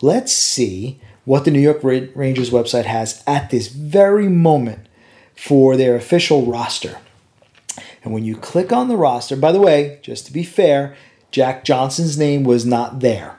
Let's 0.00 0.32
see 0.32 0.98
what 1.26 1.44
the 1.44 1.50
New 1.50 1.60
York 1.60 1.84
Rangers 1.84 2.48
website 2.48 2.86
has 2.86 3.22
at 3.26 3.50
this 3.50 3.68
very 3.68 4.28
moment 4.28 4.88
for 5.34 5.76
their 5.76 5.94
official 5.94 6.46
roster. 6.46 6.96
And 8.02 8.14
when 8.14 8.24
you 8.24 8.34
click 8.34 8.72
on 8.72 8.88
the 8.88 8.96
roster, 8.96 9.36
by 9.36 9.52
the 9.52 9.60
way, 9.60 9.98
just 10.00 10.24
to 10.26 10.32
be 10.32 10.42
fair, 10.42 10.96
Jack 11.30 11.64
Johnson's 11.64 12.16
name 12.16 12.44
was 12.44 12.64
not 12.64 13.00
there. 13.00 13.38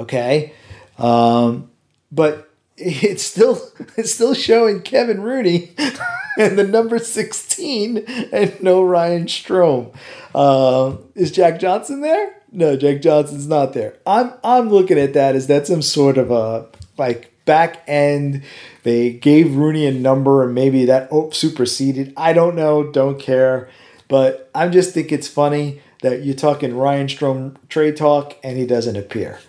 Okay? 0.00 0.52
Um, 0.98 1.70
but 2.10 2.45
it's 2.76 3.22
still 3.22 3.60
it's 3.96 4.12
still 4.12 4.34
showing 4.34 4.82
Kevin 4.82 5.22
Rooney 5.22 5.74
and 6.38 6.58
the 6.58 6.66
number 6.66 6.98
16 6.98 7.98
and 8.32 8.62
no 8.62 8.82
Ryan 8.82 9.26
Strome. 9.26 9.94
Uh, 10.34 10.96
is 11.14 11.30
Jack 11.30 11.58
Johnson 11.58 12.00
there? 12.02 12.34
No, 12.52 12.76
Jack 12.76 13.02
Johnson's 13.02 13.46
not 13.46 13.72
there. 13.72 13.96
I'm 14.06 14.32
I'm 14.44 14.68
looking 14.68 14.98
at 14.98 15.14
that. 15.14 15.34
As 15.34 15.46
that's 15.46 15.68
some 15.68 15.82
sort 15.82 16.18
of 16.18 16.30
a 16.30 16.66
like 16.98 17.32
back 17.46 17.82
end. 17.86 18.42
They 18.82 19.12
gave 19.12 19.56
Rooney 19.56 19.86
a 19.86 19.92
number 19.92 20.44
and 20.44 20.54
maybe 20.54 20.84
that 20.84 21.08
oh, 21.10 21.30
superseded. 21.30 22.12
I 22.16 22.34
don't 22.34 22.54
know, 22.54 22.90
don't 22.92 23.18
care. 23.18 23.70
But 24.08 24.50
I 24.54 24.68
just 24.68 24.92
think 24.92 25.10
it's 25.10 25.28
funny 25.28 25.80
that 26.02 26.22
you're 26.22 26.34
talking 26.34 26.76
Ryan 26.76 27.06
Strome 27.06 27.56
trade 27.68 27.96
talk 27.96 28.36
and 28.44 28.58
he 28.58 28.66
doesn't 28.66 28.96
appear. 28.96 29.40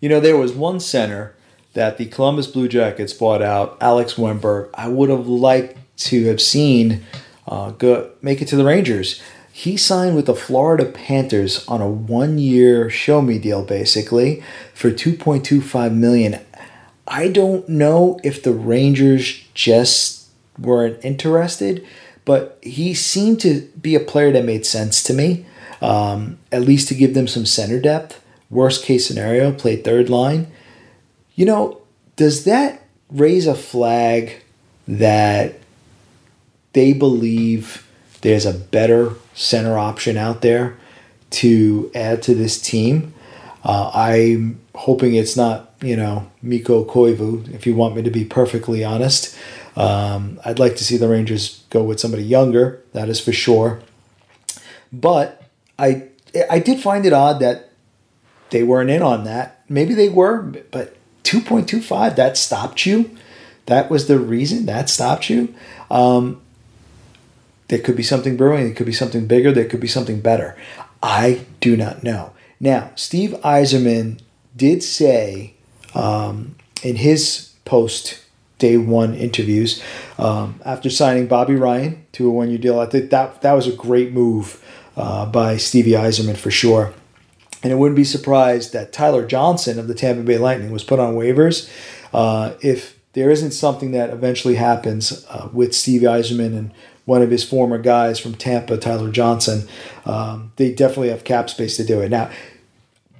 You 0.00 0.08
know, 0.08 0.20
there 0.20 0.36
was 0.36 0.52
one 0.52 0.80
center 0.80 1.35
that 1.76 1.98
the 1.98 2.06
Columbus 2.06 2.46
Blue 2.46 2.68
Jackets 2.68 3.12
bought 3.12 3.42
out, 3.42 3.76
Alex 3.82 4.14
Wennberg. 4.14 4.70
I 4.72 4.88
would 4.88 5.10
have 5.10 5.28
liked 5.28 5.76
to 5.98 6.24
have 6.24 6.40
seen 6.40 7.04
uh, 7.46 7.72
go 7.72 8.10
make 8.22 8.40
it 8.40 8.48
to 8.48 8.56
the 8.56 8.64
Rangers. 8.64 9.22
He 9.52 9.76
signed 9.76 10.16
with 10.16 10.24
the 10.24 10.34
Florida 10.34 10.86
Panthers 10.86 11.68
on 11.68 11.82
a 11.82 11.88
one-year 11.88 12.88
show 12.88 13.20
me 13.20 13.38
deal, 13.38 13.62
basically 13.62 14.42
for 14.72 14.90
2.25 14.90 15.94
million. 15.94 16.40
I 17.06 17.28
don't 17.28 17.68
know 17.68 18.18
if 18.24 18.42
the 18.42 18.52
Rangers 18.52 19.44
just 19.52 20.28
weren't 20.58 21.04
interested, 21.04 21.86
but 22.24 22.58
he 22.62 22.94
seemed 22.94 23.38
to 23.40 23.68
be 23.78 23.94
a 23.94 24.00
player 24.00 24.32
that 24.32 24.46
made 24.46 24.64
sense 24.64 25.02
to 25.04 25.12
me. 25.12 25.44
Um, 25.82 26.38
at 26.50 26.62
least 26.62 26.88
to 26.88 26.94
give 26.94 27.12
them 27.12 27.28
some 27.28 27.44
center 27.44 27.78
depth. 27.78 28.24
Worst 28.48 28.82
case 28.82 29.06
scenario, 29.06 29.52
play 29.52 29.76
third 29.76 30.08
line. 30.08 30.46
You 31.36 31.44
know, 31.44 31.82
does 32.16 32.44
that 32.44 32.82
raise 33.10 33.46
a 33.46 33.54
flag 33.54 34.42
that 34.88 35.60
they 36.72 36.94
believe 36.94 37.86
there's 38.22 38.46
a 38.46 38.54
better 38.54 39.12
center 39.34 39.78
option 39.78 40.16
out 40.16 40.40
there 40.40 40.78
to 41.30 41.90
add 41.94 42.22
to 42.22 42.34
this 42.34 42.60
team? 42.60 43.12
Uh, 43.62 43.90
I'm 43.92 44.60
hoping 44.74 45.14
it's 45.14 45.36
not, 45.36 45.74
you 45.82 45.94
know, 45.94 46.30
Mikko 46.40 46.86
Koivu, 46.86 47.52
if 47.54 47.66
you 47.66 47.74
want 47.74 47.94
me 47.94 48.02
to 48.02 48.10
be 48.10 48.24
perfectly 48.24 48.82
honest. 48.82 49.36
Um, 49.76 50.40
I'd 50.42 50.58
like 50.58 50.76
to 50.76 50.84
see 50.84 50.96
the 50.96 51.08
Rangers 51.08 51.64
go 51.68 51.82
with 51.82 52.00
somebody 52.00 52.22
younger, 52.22 52.82
that 52.94 53.10
is 53.10 53.20
for 53.20 53.32
sure. 53.32 53.82
But 54.90 55.42
I 55.78 56.08
I 56.48 56.60
did 56.60 56.80
find 56.80 57.04
it 57.04 57.12
odd 57.12 57.40
that 57.40 57.70
they 58.48 58.62
weren't 58.62 58.88
in 58.88 59.02
on 59.02 59.24
that. 59.24 59.62
Maybe 59.68 59.92
they 59.92 60.08
were, 60.08 60.40
but 60.70 60.96
2.25 61.26 62.16
that 62.16 62.36
stopped 62.36 62.86
you. 62.86 63.10
That 63.66 63.90
was 63.90 64.06
the 64.06 64.18
reason 64.18 64.66
that 64.66 64.88
stopped 64.88 65.28
you. 65.28 65.54
Um, 65.90 66.40
there 67.68 67.80
could 67.80 67.96
be 67.96 68.02
something 68.02 68.36
brewing. 68.36 68.66
There 68.66 68.74
could 68.74 68.86
be 68.86 68.92
something 68.92 69.26
bigger. 69.26 69.50
There 69.50 69.64
could 69.64 69.80
be 69.80 69.88
something 69.88 70.20
better. 70.20 70.56
I 71.02 71.46
do 71.60 71.76
not 71.76 72.04
know. 72.04 72.32
Now, 72.60 72.92
Steve 72.94 73.30
Yzerman 73.44 74.20
did 74.56 74.82
say 74.82 75.54
um, 75.94 76.54
in 76.82 76.96
his 76.96 77.52
post 77.64 78.22
day 78.58 78.76
one 78.76 79.14
interviews 79.14 79.82
um, 80.18 80.60
after 80.64 80.88
signing 80.88 81.26
Bobby 81.26 81.56
Ryan 81.56 82.06
to 82.12 82.28
a 82.28 82.30
one 82.30 82.48
year 82.48 82.58
deal. 82.58 82.78
I 82.78 82.86
think 82.86 83.10
that 83.10 83.42
that 83.42 83.52
was 83.52 83.66
a 83.66 83.72
great 83.72 84.12
move 84.12 84.64
uh, 84.96 85.26
by 85.26 85.56
Stevie 85.56 85.90
Yzerman 85.92 86.36
for 86.36 86.50
sure. 86.50 86.94
And 87.66 87.72
it 87.72 87.78
wouldn't 87.78 87.96
be 87.96 88.04
surprised 88.04 88.72
that 88.74 88.92
Tyler 88.92 89.26
Johnson 89.26 89.80
of 89.80 89.88
the 89.88 89.94
Tampa 89.94 90.22
Bay 90.22 90.38
Lightning 90.38 90.70
was 90.70 90.84
put 90.84 91.00
on 91.00 91.16
waivers. 91.16 91.68
Uh, 92.14 92.54
if 92.62 92.96
there 93.14 93.28
isn't 93.28 93.50
something 93.50 93.90
that 93.90 94.10
eventually 94.10 94.54
happens 94.54 95.26
uh, 95.28 95.48
with 95.52 95.74
Steve 95.74 96.02
Yzerman 96.02 96.56
and 96.56 96.72
one 97.06 97.22
of 97.22 97.30
his 97.32 97.42
former 97.42 97.78
guys 97.78 98.20
from 98.20 98.36
Tampa, 98.36 98.76
Tyler 98.76 99.10
Johnson, 99.10 99.66
um, 100.04 100.52
they 100.54 100.72
definitely 100.72 101.08
have 101.08 101.24
cap 101.24 101.50
space 101.50 101.76
to 101.76 101.84
do 101.84 102.00
it. 102.00 102.08
Now, 102.08 102.30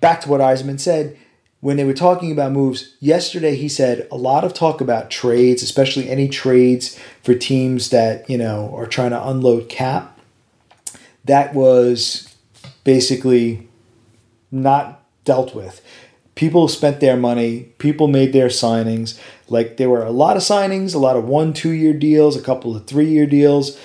back 0.00 0.20
to 0.20 0.28
what 0.28 0.40
Yzerman 0.40 0.78
said 0.78 1.18
when 1.58 1.76
they 1.76 1.84
were 1.84 1.92
talking 1.92 2.30
about 2.30 2.52
moves 2.52 2.94
yesterday 3.00 3.56
he 3.56 3.68
said 3.68 4.06
a 4.12 4.16
lot 4.16 4.44
of 4.44 4.54
talk 4.54 4.80
about 4.80 5.10
trades 5.10 5.62
especially 5.62 6.08
any 6.08 6.28
trades 6.28 6.96
for 7.24 7.34
teams 7.34 7.90
that 7.90 8.28
you 8.30 8.38
know 8.38 8.72
are 8.76 8.86
trying 8.86 9.10
to 9.10 9.28
unload 9.28 9.68
cap 9.68 10.20
that 11.24 11.54
was 11.54 12.32
basically 12.84 13.65
not 14.50 15.02
dealt 15.24 15.54
with. 15.54 15.80
People 16.34 16.68
spent 16.68 17.00
their 17.00 17.16
money 17.16 17.72
people 17.78 18.08
made 18.08 18.32
their 18.32 18.48
signings. 18.48 19.18
Like 19.48 19.76
there 19.76 19.88
were 19.88 20.04
a 20.04 20.10
lot 20.10 20.36
of 20.36 20.42
signings 20.42 20.94
a 20.94 20.98
lot 20.98 21.16
of 21.16 21.24
one 21.24 21.52
two 21.52 21.70
year 21.70 21.92
deals 21.92 22.36
a 22.36 22.42
couple 22.42 22.76
of 22.76 22.86
three 22.86 23.08
year 23.08 23.26
deals. 23.26 23.78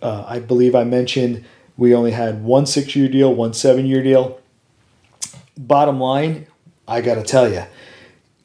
Uh, 0.00 0.24
i 0.26 0.38
believe 0.38 0.74
i 0.74 0.82
mentioned 0.82 1.44
we 1.76 1.94
only 1.94 2.12
had 2.12 2.42
one 2.42 2.64
six 2.64 2.96
year 2.96 3.08
deal 3.08 3.34
one 3.34 3.52
seven 3.54 3.86
year 3.86 4.02
deal. 4.02 4.40
Bottom 5.56 6.00
line 6.00 6.46
I 6.86 7.00
got 7.00 7.14
to 7.14 7.22
tell 7.22 7.50
you, 7.50 7.64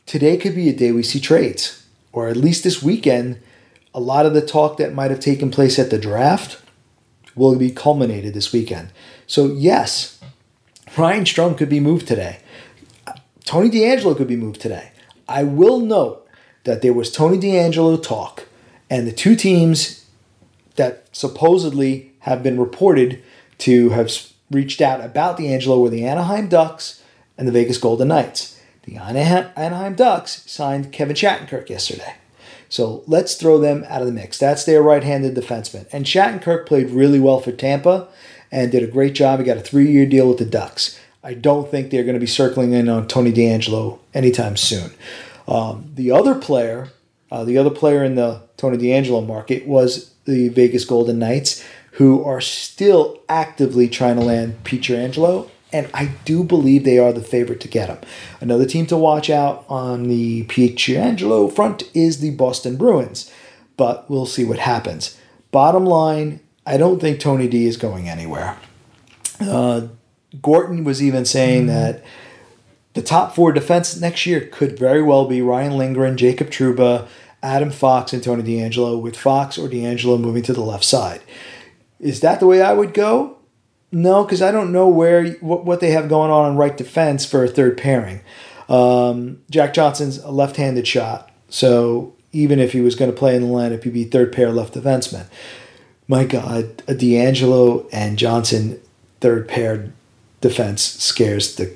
today 0.05 0.37
could 0.37 0.55
be 0.55 0.69
a 0.69 0.73
day 0.73 0.91
we 0.91 1.03
see 1.03 1.19
trades, 1.19 1.85
or 2.13 2.29
at 2.29 2.37
least 2.37 2.63
this 2.63 2.81
weekend, 2.81 3.41
a 3.93 3.99
lot 3.99 4.25
of 4.25 4.33
the 4.33 4.45
talk 4.45 4.77
that 4.77 4.93
might 4.93 5.11
have 5.11 5.19
taken 5.19 5.51
place 5.51 5.77
at 5.77 5.89
the 5.89 5.97
draft 5.97 6.61
will 7.35 7.55
be 7.57 7.71
culminated 7.71 8.33
this 8.33 8.53
weekend. 8.53 8.91
So, 9.27 9.47
yes, 9.47 10.18
Ryan 10.99 11.23
Strome 11.23 11.57
could 11.57 11.69
be 11.69 11.79
moved 11.79 12.07
today. 12.07 12.39
Tony 13.45 13.69
DeAngelo 13.69 14.17
could 14.17 14.27
be 14.27 14.35
moved 14.35 14.59
today. 14.59 14.91
I 15.27 15.43
will 15.43 15.79
note 15.79 16.27
that 16.65 16.81
there 16.81 16.93
was 16.93 17.09
Tony 17.11 17.37
DeAngelo 17.37 18.03
talk, 18.03 18.47
and 18.89 19.07
the 19.07 19.13
two 19.13 19.35
teams 19.35 20.05
that 20.75 21.07
supposedly 21.13 22.11
have 22.19 22.43
been 22.43 22.59
reported 22.59 23.23
to 23.59 23.91
have 23.91 24.11
reached 24.51 24.81
out 24.81 24.99
about 24.99 25.37
DeAngelo 25.37 25.81
were 25.81 25.89
the 25.89 26.05
Anaheim 26.05 26.49
Ducks 26.49 27.01
and 27.37 27.47
the 27.47 27.51
Vegas 27.53 27.77
Golden 27.77 28.09
Knights. 28.09 28.59
The 28.83 28.97
Anaheim 28.97 29.95
Ducks 29.95 30.43
signed 30.51 30.91
Kevin 30.91 31.15
Shattenkirk 31.15 31.69
yesterday. 31.69 32.15
So 32.67 33.03
let's 33.07 33.35
throw 33.35 33.57
them 33.57 33.85
out 33.87 34.01
of 34.01 34.07
the 34.07 34.13
mix. 34.13 34.37
That's 34.37 34.65
their 34.65 34.83
right 34.83 35.03
handed 35.03 35.35
defenseman. 35.35 35.87
And 35.91 36.05
Shattenkirk 36.05 36.65
played 36.65 36.91
really 36.91 37.19
well 37.19 37.39
for 37.39 37.51
Tampa 37.51 38.09
and 38.51 38.71
did 38.71 38.83
a 38.83 38.87
great 38.87 39.13
job. 39.13 39.39
He 39.39 39.45
got 39.45 39.57
a 39.57 39.61
three 39.61 39.91
year 39.91 40.05
deal 40.05 40.27
with 40.27 40.37
the 40.37 40.45
Ducks. 40.45 40.99
I 41.23 41.33
don't 41.33 41.69
think 41.69 41.89
they're 41.89 42.03
going 42.03 42.15
to 42.15 42.19
be 42.19 42.25
circling 42.25 42.73
in 42.73 42.87
on 42.87 43.07
Tony 43.07 43.31
DeAngelo 43.31 43.99
anytime 44.13 44.55
soon. 44.55 44.91
Um, 45.47 45.91
the 45.95 46.11
other 46.11 46.35
player, 46.35 46.89
uh, 47.31 47.43
the 47.43 47.57
other 47.57 47.69
player 47.69 48.03
in 48.03 48.15
the 48.15 48.41
Tony 48.57 48.77
DeAngelo 48.77 49.25
market 49.25 49.67
was 49.67 50.13
the 50.25 50.49
Vegas 50.49 50.85
Golden 50.85 51.19
Knights, 51.19 51.63
who 51.93 52.23
are 52.23 52.39
still 52.39 53.21
actively 53.27 53.89
trying 53.89 54.15
to 54.15 54.21
land 54.21 54.63
Pietrangelo 54.63 55.49
and 55.71 55.89
I 55.93 56.05
do 56.25 56.43
believe 56.43 56.83
they 56.83 56.97
are 56.97 57.13
the 57.13 57.21
favorite 57.21 57.59
to 57.61 57.67
get 57.67 57.89
him. 57.89 57.99
Another 58.41 58.65
team 58.65 58.85
to 58.87 58.97
watch 58.97 59.29
out 59.29 59.65
on 59.69 60.07
the 60.07 60.43
Pietrangelo 60.45 61.51
front 61.53 61.83
is 61.93 62.19
the 62.19 62.31
Boston 62.31 62.75
Bruins, 62.75 63.31
but 63.77 64.09
we'll 64.09 64.25
see 64.25 64.43
what 64.43 64.59
happens. 64.59 65.17
Bottom 65.51 65.85
line, 65.85 66.39
I 66.69 66.77
don't 66.77 66.99
think 66.99 67.19
Tony 67.19 67.47
D 67.47 67.65
is 67.65 67.77
going 67.77 68.07
anywhere. 68.07 68.55
Uh, 69.41 69.87
Gorton 70.39 70.83
was 70.83 71.01
even 71.01 71.25
saying 71.25 71.65
mm-hmm. 71.65 71.73
that 71.73 72.03
the 72.93 73.01
top 73.01 73.33
four 73.33 73.51
defense 73.51 73.99
next 73.99 74.27
year 74.27 74.41
could 74.41 74.77
very 74.77 75.01
well 75.01 75.25
be 75.25 75.41
Ryan 75.41 75.77
Lindgren, 75.77 76.15
Jacob 76.15 76.49
Trouba, 76.49 77.07
Adam 77.41 77.71
Fox, 77.71 78.13
and 78.13 78.23
Tony 78.23 78.43
DeAngelo, 78.43 79.01
with 79.01 79.17
Fox 79.17 79.57
or 79.57 79.67
DeAngelo 79.67 80.19
moving 80.19 80.43
to 80.43 80.53
the 80.53 80.61
left 80.61 80.83
side. 80.83 81.21
Is 81.99 82.19
that 82.19 82.39
the 82.39 82.45
way 82.45 82.61
I 82.61 82.73
would 82.73 82.93
go? 82.93 83.37
No, 83.91 84.23
because 84.23 84.43
I 84.43 84.51
don't 84.51 84.71
know 84.71 84.87
where 84.87 85.31
what, 85.39 85.65
what 85.65 85.79
they 85.79 85.89
have 85.89 86.07
going 86.07 86.29
on 86.29 86.51
in 86.51 86.57
right 86.57 86.77
defense 86.77 87.25
for 87.25 87.43
a 87.43 87.47
third 87.47 87.77
pairing. 87.79 88.21
Um, 88.67 89.41
Jack 89.49 89.73
Johnson's 89.73 90.19
a 90.19 90.29
left-handed 90.29 90.85
shot, 90.85 91.31
so 91.49 92.13
even 92.31 92.59
if 92.59 92.73
he 92.73 92.81
was 92.81 92.93
going 92.93 93.09
to 93.09 93.17
play 93.17 93.35
in 93.35 93.41
the 93.41 93.47
lineup, 93.47 93.83
he'd 93.83 93.93
be 93.93 94.03
third 94.03 94.31
pair 94.31 94.51
left 94.51 94.75
defenseman. 94.75 95.25
My 96.09 96.23
God, 96.23 96.81
a 96.87 96.95
DeAngelo 96.95 97.87
and 97.93 98.17
Johnson 98.17 98.81
third 99.21 99.47
pair 99.47 99.93
defense 100.41 100.81
scares 100.81 101.55
the 101.55 101.75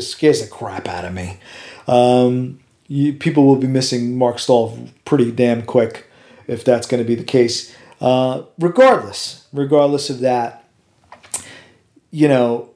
scares 0.00 0.42
the 0.42 0.48
crap 0.48 0.88
out 0.88 1.04
of 1.04 1.14
me. 1.14 1.38
Um, 1.86 2.58
you, 2.88 3.12
people 3.12 3.46
will 3.46 3.56
be 3.56 3.68
missing 3.68 4.18
Mark 4.18 4.40
Staal 4.40 4.88
pretty 5.04 5.30
damn 5.30 5.62
quick 5.62 6.10
if 6.48 6.64
that's 6.64 6.88
going 6.88 7.00
to 7.00 7.06
be 7.06 7.14
the 7.14 7.22
case. 7.22 7.72
Uh, 8.00 8.42
regardless, 8.58 9.46
regardless 9.52 10.10
of 10.10 10.18
that, 10.18 10.64
you 12.10 12.26
know, 12.26 12.70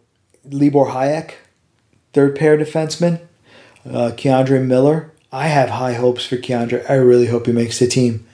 Libor 0.48 0.86
Hajek, 0.86 1.32
third 2.12 2.36
pair 2.36 2.56
defenseman, 2.56 3.20
uh, 3.84 4.12
K'Andre 4.16 4.64
Miller. 4.64 5.12
I 5.32 5.48
have 5.48 5.70
high 5.70 5.94
hopes 5.94 6.24
for 6.24 6.36
K'Andre. 6.36 6.88
I 6.88 6.94
really 6.94 7.26
hope 7.26 7.46
he 7.46 7.52
makes 7.52 7.80
the 7.80 7.88
team. 7.88 8.24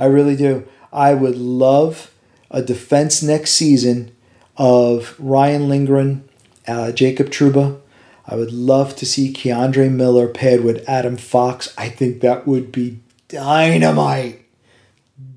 I 0.00 0.06
really 0.06 0.34
do. 0.34 0.66
I 0.92 1.14
would 1.14 1.36
love 1.36 2.12
a 2.50 2.62
defense 2.62 3.22
next 3.22 3.52
season 3.54 4.12
of 4.56 5.16
Ryan 5.18 5.68
Lindgren, 5.68 6.28
uh, 6.68 6.92
Jacob 6.92 7.28
Trouba. 7.28 7.80
I 8.26 8.36
would 8.36 8.52
love 8.52 8.94
to 8.96 9.06
see 9.06 9.32
K'Andre 9.32 9.90
Miller 9.90 10.28
paired 10.28 10.62
with 10.62 10.88
Adam 10.88 11.16
Fox. 11.16 11.74
I 11.76 11.88
think 11.88 12.20
that 12.20 12.46
would 12.46 12.70
be 12.70 13.00
dynamite. 13.28 14.44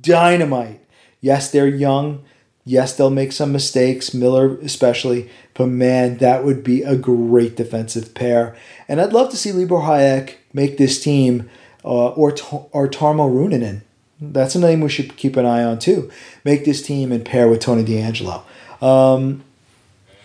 Dynamite. 0.02 0.82
Yes, 1.22 1.50
they're 1.50 1.68
young. 1.68 2.24
Yes, 2.66 2.96
they'll 2.96 3.12
make 3.12 3.32
some 3.32 3.52
mistakes, 3.52 4.14
Miller 4.14 4.58
especially, 4.58 5.30
but 5.54 5.68
man, 5.68 6.18
that 6.18 6.44
would 6.44 6.64
be 6.64 6.82
a 6.82 6.96
great 6.96 7.56
defensive 7.56 8.16
pair. 8.16 8.56
And 8.88 9.00
I'd 9.00 9.14
love 9.14 9.30
to 9.30 9.38
see 9.38 9.52
Libor 9.52 9.82
Hajek 9.82 10.36
make 10.52 10.78
this 10.78 11.00
team, 11.00 11.48
uh, 11.84 12.10
or 12.10 12.32
or 12.72 12.88
Tarmo 12.88 13.30
Reunanen. 13.30 13.82
That's 14.20 14.56
a 14.56 14.60
name 14.60 14.82
we 14.82 14.90
should 14.90 15.18
keep 15.18 15.36
an 15.36 15.46
eye 15.46 15.64
on 15.64 15.80
too. 15.80 16.12
Make 16.44 16.66
this 16.66 16.82
team 16.82 17.12
and 17.12 17.26
pair 17.26 17.48
with 17.48 17.60
Tony 17.60 17.84
DeAngelo. 17.84 18.44
Um, 18.82 19.44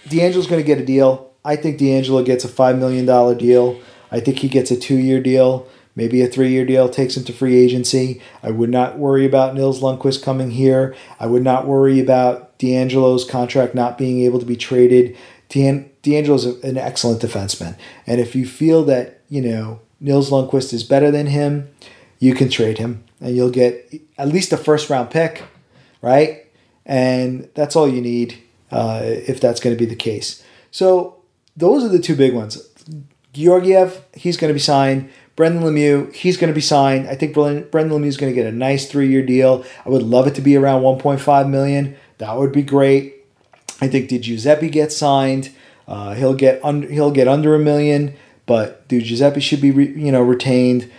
DeAngelo's 0.07 0.47
going 0.47 0.61
to 0.61 0.67
get 0.67 0.79
a 0.79 0.85
deal. 0.85 1.33
I 1.45 1.57
think 1.57 1.79
DeAngelo 1.79 2.25
gets 2.25 2.45
a 2.45 2.49
$5 2.49 2.79
million 2.79 3.07
deal. 3.39 3.81
I 4.13 4.21
think 4.21 4.39
he 4.39 4.49
gets 4.49 4.71
a 4.71 4.77
two 4.77 4.99
year 4.99 5.21
deal 5.21 5.69
maybe 5.97 6.23
a 6.23 6.27
three 6.27 6.51
year 6.51 6.65
deal 6.65 6.89
takes 6.89 7.17
him 7.17 7.25
to 7.25 7.33
free 7.33 7.57
agency. 7.57 8.21
I 8.43 8.51
would 8.51 8.71
not 8.71 8.99
worry 8.99 9.27
about 9.27 9.55
Nils 9.55 9.81
Lundkvist 9.81 10.23
coming 10.23 10.53
here. 10.53 10.95
I 11.19 11.27
would 11.27 11.43
not 11.43 11.67
worry 11.67 12.01
about 12.01 12.59
DeAngelo's 12.59 13.25
contract 13.25 13.75
not 13.75 13.99
being 13.99 14.23
able 14.23 14.39
to 14.39 14.47
be 14.47 14.57
traded. 14.57 15.17
Dan, 15.49 15.91
DeAngelo's 16.03 16.47
an 16.65 16.79
excellent 16.79 17.21
defenseman. 17.21 17.77
And 18.07 18.21
if 18.21 18.35
you 18.35 18.47
feel 18.47 18.85
that, 18.85 19.21
you 19.29 19.43
know, 19.43 19.81
Nils 20.01 20.31
Lundkvist 20.31 20.73
is 20.73 20.85
better 20.85 21.11
than 21.11 21.27
him, 21.27 21.69
you 22.19 22.35
can 22.35 22.49
trade 22.49 22.79
him 22.79 23.05
and 23.21 23.37
you'll 23.37 23.51
get 23.51 23.93
at 24.19 24.29
least 24.29 24.53
a 24.53 24.57
first 24.57 24.91
round 24.91 25.11
pick, 25.11 25.45
right? 26.03 26.47
And 26.87 27.49
that's 27.55 27.77
all 27.77 27.89
you 27.89 28.01
need 28.01 28.39
uh, 28.71 29.01
if 29.05 29.41
that's 29.41 29.61
going 29.61 29.77
to 29.77 29.79
be 29.79 29.89
the 29.89 29.97
case. 29.97 30.43
So 30.71 31.23
those 31.57 31.85
are 31.85 31.89
the 31.89 31.99
two 31.99 32.17
big 32.17 32.35
ones. 32.35 32.67
Georgiev, 33.33 34.05
he's 34.15 34.37
going 34.37 34.49
to 34.49 34.55
be 34.55 34.61
signed. 34.61 35.11
Brendan 35.37 35.63
Lemieux, 35.63 36.13
he's 36.15 36.37
going 36.37 36.51
to 36.51 36.55
be 36.55 36.61
signed. 36.61 37.09
I 37.09 37.15
think 37.15 37.33
Brendan 37.35 37.71
Lemieux 37.73 38.07
is 38.07 38.17
going 38.17 38.33
to 38.33 38.35
get 38.35 38.47
a 38.47 38.55
nice 38.55 38.87
three-year 38.91 39.25
deal. 39.25 39.65
I 39.87 39.89
would 39.89 40.03
love 40.03 40.27
it 40.27 40.35
to 40.35 40.41
be 40.41 40.57
around 40.57 40.83
1.5 40.83 41.49
million. 41.49 41.97
That 42.19 42.37
would 42.37 42.53
be 42.53 42.63
great. 42.63 43.25
I 43.81 43.89
think 43.89 44.09
Di 44.09 44.19
Giuseppe 44.19 44.69
gets 44.69 44.97
signed. 44.97 45.51
Uh, 45.89 46.15
he'll 46.15 46.35
get 46.35 46.63
under 46.65 46.87
he'll 46.89 47.11
get 47.11 47.27
under 47.27 47.55
a 47.55 47.59
million, 47.59 48.15
but 48.47 48.87
Di 48.89 49.01
Giuseppe 49.01 49.41
should 49.41 49.61
be 49.61 49.71
re, 49.71 49.87
you 49.87 50.13
know 50.13 50.21
retained. 50.21 50.91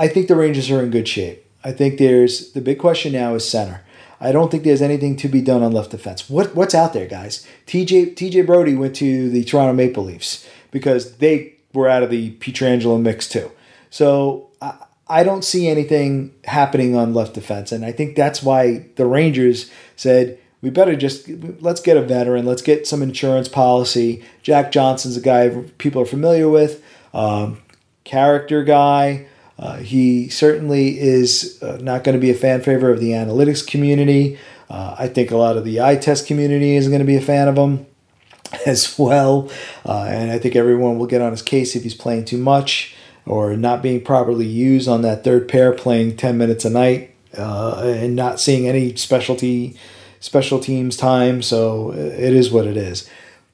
I 0.00 0.08
think 0.08 0.28
the 0.28 0.34
Rangers 0.34 0.70
are 0.70 0.82
in 0.82 0.90
good 0.90 1.06
shape. 1.06 1.44
I 1.62 1.72
think 1.72 1.98
there's 1.98 2.52
the 2.52 2.62
big 2.62 2.78
question 2.78 3.12
now 3.12 3.34
is 3.34 3.46
center. 3.48 3.82
I 4.18 4.32
don't 4.32 4.50
think 4.50 4.64
there's 4.64 4.82
anything 4.82 5.14
to 5.16 5.28
be 5.28 5.42
done 5.42 5.62
on 5.62 5.72
left 5.72 5.90
defense. 5.90 6.28
What 6.28 6.54
what's 6.54 6.74
out 6.74 6.94
there, 6.94 7.06
guys? 7.06 7.46
TJ 7.66 8.14
TJ 8.14 8.46
Brodie 8.46 8.74
went 8.74 8.96
to 8.96 9.28
the 9.28 9.44
Toronto 9.44 9.74
Maple 9.74 10.04
Leafs. 10.04 10.46
because 10.70 11.16
they 11.16 11.54
were 11.72 11.88
out 11.88 12.02
of 12.02 12.10
the 12.10 12.32
Pietrangelo 12.36 13.00
mix 13.00 13.28
too. 13.28 13.50
So 13.90 14.48
I, 14.62 14.74
I 15.08 15.22
don't 15.22 15.44
see 15.44 15.68
anything 15.68 16.34
happening 16.44 16.96
on 16.96 17.14
left 17.14 17.34
defense, 17.34 17.72
and 17.72 17.84
I 17.84 17.92
think 17.92 18.16
that's 18.16 18.42
why 18.42 18.86
the 18.96 19.06
Rangers 19.06 19.70
said 19.96 20.38
we 20.62 20.70
better 20.70 20.96
just 20.96 21.28
let's 21.60 21.80
get 21.80 21.96
a 21.96 22.02
veteran, 22.02 22.46
let's 22.46 22.62
get 22.62 22.86
some 22.86 23.02
insurance 23.02 23.48
policy. 23.48 24.24
Jack 24.42 24.72
Johnson's 24.72 25.16
a 25.16 25.20
guy 25.20 25.50
people 25.78 26.00
are 26.00 26.06
familiar 26.06 26.48
with, 26.48 26.82
um, 27.12 27.60
character 28.04 28.62
guy. 28.64 29.26
Uh, 29.60 29.76
he 29.76 30.28
certainly 30.30 30.98
is 30.98 31.62
uh, 31.62 31.76
not 31.82 32.02
going 32.02 32.14
to 32.14 32.20
be 32.20 32.30
a 32.30 32.34
fan 32.34 32.62
favorite 32.62 32.92
of 32.92 33.00
the 33.00 33.10
analytics 33.10 33.64
community. 33.64 34.38
Uh, 34.70 34.96
I 34.98 35.06
think 35.06 35.30
a 35.30 35.36
lot 35.36 35.58
of 35.58 35.64
the 35.64 35.82
eye 35.82 35.96
test 35.96 36.26
community 36.26 36.76
is 36.76 36.88
going 36.88 37.00
to 37.00 37.04
be 37.04 37.16
a 37.16 37.20
fan 37.20 37.46
of 37.46 37.56
him 37.56 37.86
as 38.66 38.98
well. 38.98 39.50
Uh, 39.84 40.04
and 40.04 40.30
I 40.30 40.38
think 40.38 40.56
everyone 40.56 40.98
will 40.98 41.06
get 41.06 41.20
on 41.20 41.32
his 41.32 41.42
case 41.42 41.76
if 41.76 41.82
he's 41.82 41.94
playing 41.94 42.24
too 42.24 42.38
much 42.38 42.94
or 43.26 43.54
not 43.54 43.82
being 43.82 44.02
properly 44.02 44.46
used 44.46 44.88
on 44.88 45.02
that 45.02 45.24
third 45.24 45.46
pair, 45.46 45.72
playing 45.72 46.16
10 46.16 46.38
minutes 46.38 46.64
a 46.64 46.70
night 46.70 47.14
uh, 47.36 47.82
and 47.84 48.16
not 48.16 48.40
seeing 48.40 48.66
any 48.66 48.96
specialty 48.96 49.76
special 50.20 50.58
teams 50.58 50.96
time. 50.96 51.42
So 51.42 51.92
it 51.92 52.34
is 52.34 52.50
what 52.50 52.66
it 52.66 52.78
is. 52.78 53.08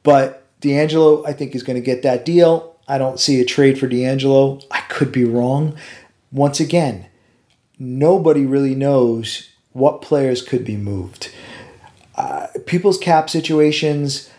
But 0.04 0.46
DeAngelo, 0.60 1.26
I 1.26 1.32
think, 1.32 1.56
is 1.56 1.64
going 1.64 1.76
to 1.76 1.84
get 1.84 2.02
that 2.02 2.24
deal. 2.24 2.76
I 2.86 2.98
don't 2.98 3.18
see 3.18 3.40
a 3.40 3.44
trade 3.44 3.78
for 3.78 3.88
DeAngelo. 3.88 4.62
Could 4.96 5.12
be 5.12 5.26
wrong. 5.26 5.76
Once 6.32 6.58
again, 6.58 7.04
nobody 7.78 8.46
really 8.46 8.74
knows 8.74 9.50
what 9.74 10.00
players 10.00 10.40
could 10.40 10.64
be 10.64 10.78
moved. 10.78 11.30
Uh, 12.14 12.46
people's 12.64 12.96
cap 12.96 13.28
situations, 13.28 14.30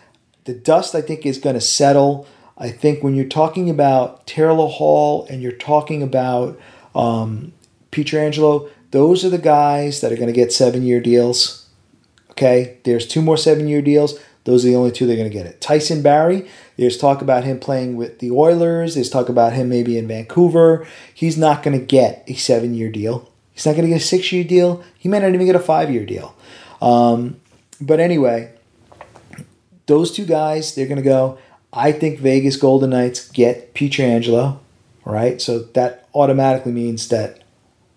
the 0.46 0.54
dust 0.54 0.96
I 0.96 1.00
think 1.00 1.24
is 1.24 1.38
going 1.38 1.54
to 1.54 1.60
settle. 1.60 2.26
I 2.56 2.70
think 2.70 3.04
when 3.04 3.14
you're 3.14 3.24
talking 3.26 3.70
about 3.70 4.26
Terrell 4.26 4.66
Hall 4.66 5.28
and 5.30 5.40
you're 5.40 5.52
talking 5.52 6.02
about 6.02 6.58
um, 6.92 7.52
Pietrangelo, 7.92 8.68
those 8.90 9.24
are 9.24 9.30
the 9.30 9.38
guys 9.38 10.00
that 10.00 10.10
are 10.10 10.16
going 10.16 10.26
to 10.26 10.32
get 10.32 10.52
seven 10.52 10.82
year 10.82 11.00
deals. 11.00 11.68
Okay, 12.32 12.78
there's 12.82 13.06
two 13.06 13.22
more 13.22 13.36
seven 13.36 13.68
year 13.68 13.80
deals. 13.80 14.18
Those 14.48 14.64
are 14.64 14.68
the 14.68 14.76
only 14.76 14.90
two 14.90 15.06
they're 15.06 15.14
going 15.14 15.28
to 15.28 15.36
get 15.36 15.44
it. 15.44 15.60
Tyson 15.60 16.00
Barrie, 16.00 16.48
there's 16.78 16.96
talk 16.96 17.20
about 17.20 17.44
him 17.44 17.60
playing 17.60 17.96
with 17.98 18.20
the 18.20 18.30
Oilers. 18.30 18.94
There's 18.94 19.10
talk 19.10 19.28
about 19.28 19.52
him 19.52 19.68
maybe 19.68 19.98
in 19.98 20.08
Vancouver. 20.08 20.86
He's 21.12 21.36
not 21.36 21.62
going 21.62 21.78
to 21.78 21.84
get 21.84 22.24
a 22.26 22.32
seven 22.32 22.72
year 22.72 22.90
deal. 22.90 23.30
He's 23.52 23.66
not 23.66 23.72
going 23.72 23.82
to 23.82 23.90
get 23.90 24.00
a 24.00 24.04
six 24.04 24.32
year 24.32 24.44
deal. 24.44 24.82
He 24.98 25.06
may 25.06 25.18
not 25.18 25.34
even 25.34 25.44
get 25.44 25.54
a 25.54 25.60
five 25.60 25.90
year 25.90 26.06
deal. 26.06 26.34
Um, 26.80 27.38
but 27.78 28.00
anyway, 28.00 28.54
those 29.84 30.10
two 30.10 30.24
guys, 30.24 30.74
they're 30.74 30.86
going 30.86 30.96
to 30.96 31.02
go. 31.02 31.36
I 31.70 31.92
think 31.92 32.18
Vegas 32.18 32.56
Golden 32.56 32.88
Knights 32.88 33.30
get 33.30 33.74
Pietrangelo, 33.74 34.60
right? 35.04 35.42
So 35.42 35.58
that 35.58 36.08
automatically 36.14 36.72
means 36.72 37.08
that 37.08 37.42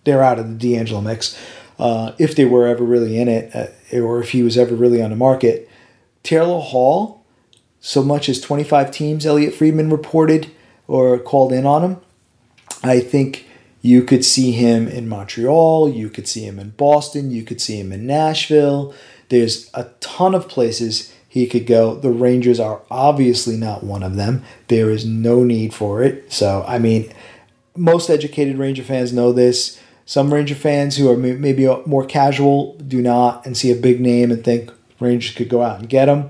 they're 0.03 0.21
out 0.21 0.37
of 0.37 0.59
the 0.59 0.75
DeAngelo 0.75 1.01
mix. 1.01 1.39
Uh, 1.79 2.11
if 2.19 2.35
they 2.35 2.43
were 2.43 2.67
ever 2.67 2.83
really 2.83 3.17
in 3.17 3.29
it, 3.29 3.55
uh, 3.55 3.67
or 4.03 4.21
if 4.21 4.31
he 4.31 4.43
was 4.43 4.57
ever 4.57 4.75
really 4.75 5.01
on 5.01 5.11
the 5.11 5.15
market. 5.15 5.69
Taylor 6.23 6.59
Hall, 6.59 7.23
so 7.79 8.03
much 8.03 8.29
as 8.29 8.39
25 8.39 8.91
teams, 8.91 9.25
Elliotte 9.25 9.53
Friedman 9.53 9.89
reported 9.89 10.51
or 10.87 11.17
called 11.17 11.51
in 11.51 11.65
on 11.65 11.83
him. 11.83 11.97
I 12.83 12.99
think 12.99 13.47
you 13.81 14.03
could 14.03 14.23
see 14.23 14.51
him 14.51 14.87
in 14.87 15.09
Montreal, 15.09 15.89
you 15.89 16.09
could 16.09 16.27
see 16.27 16.41
him 16.41 16.59
in 16.59 16.71
Boston, 16.71 17.31
you 17.31 17.43
could 17.43 17.59
see 17.59 17.79
him 17.79 17.91
in 17.91 18.05
Nashville. 18.05 18.93
There's 19.29 19.69
a 19.73 19.85
ton 19.99 20.35
of 20.35 20.47
places 20.47 21.13
he 21.27 21.47
could 21.47 21.65
go. 21.65 21.95
The 21.95 22.11
Rangers 22.11 22.59
are 22.59 22.81
obviously 22.91 23.55
not 23.55 23.83
one 23.83 24.03
of 24.03 24.17
them. 24.17 24.43
There 24.67 24.89
is 24.89 25.05
no 25.05 25.43
need 25.43 25.73
for 25.73 26.03
it. 26.03 26.31
So, 26.31 26.65
I 26.67 26.77
mean, 26.77 27.11
most 27.75 28.09
educated 28.09 28.57
Ranger 28.57 28.83
fans 28.83 29.13
know 29.13 29.31
this. 29.31 29.79
Some 30.05 30.33
Ranger 30.33 30.55
fans 30.55 30.97
who 30.97 31.09
are 31.09 31.15
maybe 31.15 31.65
more 31.85 32.05
casual 32.05 32.75
do 32.79 33.01
not 33.01 33.45
and 33.45 33.55
see 33.55 33.71
a 33.71 33.75
big 33.75 34.01
name 34.01 34.29
and 34.29 34.43
think 34.43 34.71
Rangers 35.01 35.35
could 35.35 35.49
go 35.49 35.61
out 35.61 35.79
and 35.79 35.89
get 35.89 36.07
him. 36.07 36.29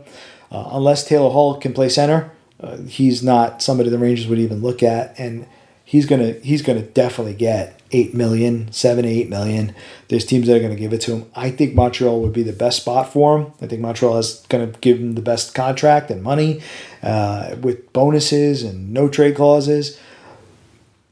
Uh, 0.51 0.69
unless 0.73 1.05
Taylor 1.05 1.29
Hall 1.29 1.57
can 1.57 1.73
play 1.73 1.89
center, 1.89 2.31
uh, 2.59 2.77
he's 2.77 3.23
not 3.23 3.61
somebody 3.61 3.89
the 3.89 3.97
Rangers 3.97 4.27
would 4.27 4.39
even 4.39 4.61
look 4.61 4.83
at, 4.83 5.17
and 5.19 5.45
he's 5.85 6.05
gonna 6.05 6.33
he's 6.43 6.61
gonna 6.61 6.81
definitely 6.81 7.33
get 7.33 7.79
eight 7.91 8.13
million, 8.13 8.71
seven, 8.71 9.05
eight 9.05 9.29
million. 9.29 9.73
There's 10.07 10.25
teams 10.25 10.47
that 10.47 10.57
are 10.57 10.61
gonna 10.61 10.75
give 10.75 10.93
it 10.93 11.01
to 11.01 11.15
him. 11.15 11.31
I 11.35 11.51
think 11.51 11.73
Montreal 11.73 12.21
would 12.21 12.33
be 12.33 12.43
the 12.43 12.53
best 12.53 12.81
spot 12.81 13.11
for 13.11 13.37
him. 13.37 13.53
I 13.61 13.67
think 13.67 13.81
Montreal 13.81 14.17
is 14.17 14.45
gonna 14.49 14.67
give 14.81 14.99
him 14.99 15.15
the 15.15 15.21
best 15.21 15.53
contract 15.53 16.11
and 16.11 16.21
money, 16.21 16.61
uh, 17.01 17.55
with 17.61 17.91
bonuses 17.93 18.63
and 18.63 18.93
no 18.93 19.09
trade 19.09 19.35
clauses. 19.35 19.99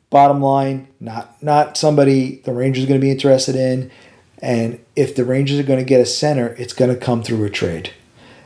Bottom 0.09 0.41
line, 0.41 0.87
not 0.99 1.41
not 1.41 1.77
somebody 1.77 2.41
the 2.43 2.53
Rangers 2.53 2.85
are 2.85 2.87
to 2.87 2.99
be 2.99 3.11
interested 3.11 3.55
in. 3.55 3.91
And 4.41 4.83
if 4.95 5.15
the 5.15 5.25
Rangers 5.25 5.59
are 5.59 5.63
going 5.63 5.79
to 5.79 5.85
get 5.85 6.01
a 6.01 6.05
center, 6.05 6.55
it's 6.57 6.73
going 6.73 6.91
to 6.93 6.97
come 6.97 7.23
through 7.23 7.43
a 7.43 7.49
trade. 7.49 7.91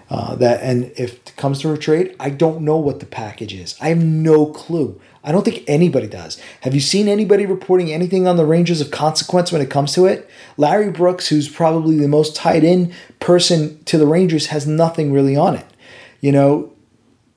Uh, 0.10 0.36
that 0.36 0.62
and 0.62 0.92
if 0.96 1.16
it 1.16 1.34
comes 1.38 1.62
through 1.62 1.74
a 1.74 1.78
trade, 1.78 2.16
I 2.20 2.30
don't 2.30 2.62
know 2.62 2.78
what 2.78 3.00
the 3.00 3.06
package 3.06 3.54
is. 3.54 3.76
I 3.82 3.90
have 3.90 4.04
no 4.04 4.46
clue. 4.48 5.00
I 5.24 5.32
don't 5.32 5.46
think 5.46 5.64
anybody 5.68 6.08
does. 6.08 6.40
Have 6.62 6.76
you 6.76 6.82
seen 6.82 7.08
anybody 7.08 7.46
reporting 7.46 7.92
anything 7.92 8.28
on 8.28 8.36
the 8.36 8.46
Rangers 8.46 8.82
of 8.82 8.92
consequence 8.92 9.52
when 9.52 9.62
it 9.62 9.70
comes 9.70 9.94
to 9.94 10.06
it? 10.06 10.30
Larry 10.58 10.92
Brooks, 10.92 11.30
who's 11.30 11.48
probably 11.48 11.98
the 11.98 12.08
most 12.08 12.36
tied 12.36 12.64
in 12.64 12.94
person 13.20 13.84
to 13.86 13.98
the 13.98 14.06
Rangers, 14.06 14.48
has 14.48 14.68
nothing 14.68 15.14
really 15.14 15.36
on 15.36 15.56
it. 15.56 15.66
You 16.20 16.32
know, 16.32 16.74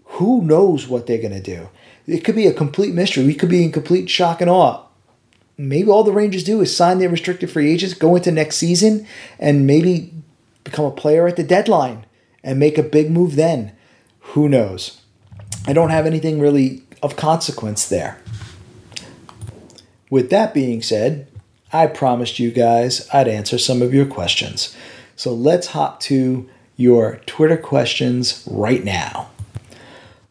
who 0.05 0.43
knows 0.43 0.89
what 0.89 1.07
they're 1.07 1.19
going 1.19 1.33
to 1.33 1.41
do? 1.41 1.69
It 2.07 2.25
could 2.25 2.37
be 2.37 2.47
a 2.47 2.53
complete 2.53 2.95
mystery. 2.95 3.25
We 3.25 3.35
could 3.35 3.49
be 3.49 3.65
in 3.65 3.73
complete 3.73 4.11
shock 4.11 4.41
and 4.41 4.51
awe 4.51 4.86
maybe 5.59 5.89
all 5.89 6.05
the 6.05 6.13
Rangers 6.13 6.45
do 6.45 6.61
is 6.61 6.77
sign 6.77 6.99
their 6.99 7.09
restricted 7.09 7.51
free 7.51 7.73
agents, 7.73 7.95
go 7.95 8.17
into 8.17 8.31
next 8.31 8.57
season, 8.57 9.07
and 9.39 9.67
maybe 9.67 10.13
become 10.65 10.85
a 10.85 10.91
player 10.91 11.27
at 11.27 11.37
the 11.37 11.43
deadline 11.43 12.05
and 12.43 12.59
make 12.59 12.79
a 12.79 12.83
big 12.83 13.11
move 13.11 13.37
then. 13.37 13.73
Who 14.21 14.49
knows? 14.49 15.01
I 15.67 15.73
don't 15.73 15.91
have 15.91 16.07
anything 16.07 16.41
really 16.41 16.83
of 17.03 17.17
consequence 17.17 17.89
there. 17.89 18.19
With 20.11 20.31
that 20.31 20.55
being 20.55 20.83
said, 20.83 21.27
I 21.73 21.87
promised 21.87 22.39
you 22.39 22.51
guys 22.51 23.09
I'd 23.13 23.29
answer 23.29 23.59
some 23.59 23.83
of 23.83 23.93
your 23.93 24.07
questions. 24.07 24.77
So 25.17 25.33
let's 25.33 25.69
hop 25.69 26.01
to 26.01 26.49
your 26.77 27.21
Twitter 27.27 27.57
questions 27.57 28.47
right 28.51 28.85
now. 28.85 29.31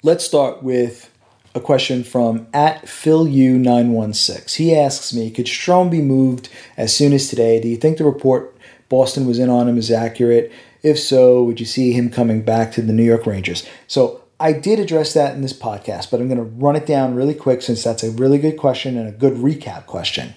Let's 0.03 0.23
start 0.23 0.63
with 0.63 1.09
a 1.55 1.61
question 1.61 2.03
from 2.03 2.47
at 2.53 2.83
PhilU916. 2.83 4.55
He 4.55 4.75
asks 4.75 5.13
me, 5.13 5.31
could 5.31 5.45
Strome 5.45 5.89
be 5.89 6.01
moved 6.01 6.49
as 6.75 6.95
soon 6.95 7.13
as 7.13 7.29
today? 7.29 7.61
Do 7.61 7.69
you 7.69 7.77
think 7.77 7.97
the 7.97 8.03
report 8.03 8.55
Boston 8.89 9.25
was 9.25 9.39
in 9.39 9.49
on 9.49 9.69
him 9.69 9.77
is 9.77 9.89
accurate? 9.89 10.51
If 10.83 10.99
so, 10.99 11.43
would 11.43 11.61
you 11.61 11.65
see 11.65 11.93
him 11.93 12.09
coming 12.09 12.43
back 12.43 12.73
to 12.73 12.81
the 12.81 12.93
New 12.93 13.05
York 13.05 13.25
Rangers? 13.25 13.65
So 13.87 14.21
I 14.37 14.51
did 14.51 14.79
address 14.79 15.13
that 15.13 15.33
in 15.33 15.41
this 15.41 15.57
podcast, 15.57 16.11
but 16.11 16.19
I'm 16.19 16.27
going 16.27 16.37
to 16.37 16.43
run 16.43 16.75
it 16.75 16.85
down 16.85 17.15
really 17.15 17.33
quick 17.33 17.61
since 17.61 17.83
that's 17.83 18.03
a 18.03 18.11
really 18.11 18.37
good 18.37 18.57
question 18.57 18.97
and 18.97 19.07
a 19.07 19.13
good 19.13 19.33
recap 19.33 19.85
question. 19.85 20.33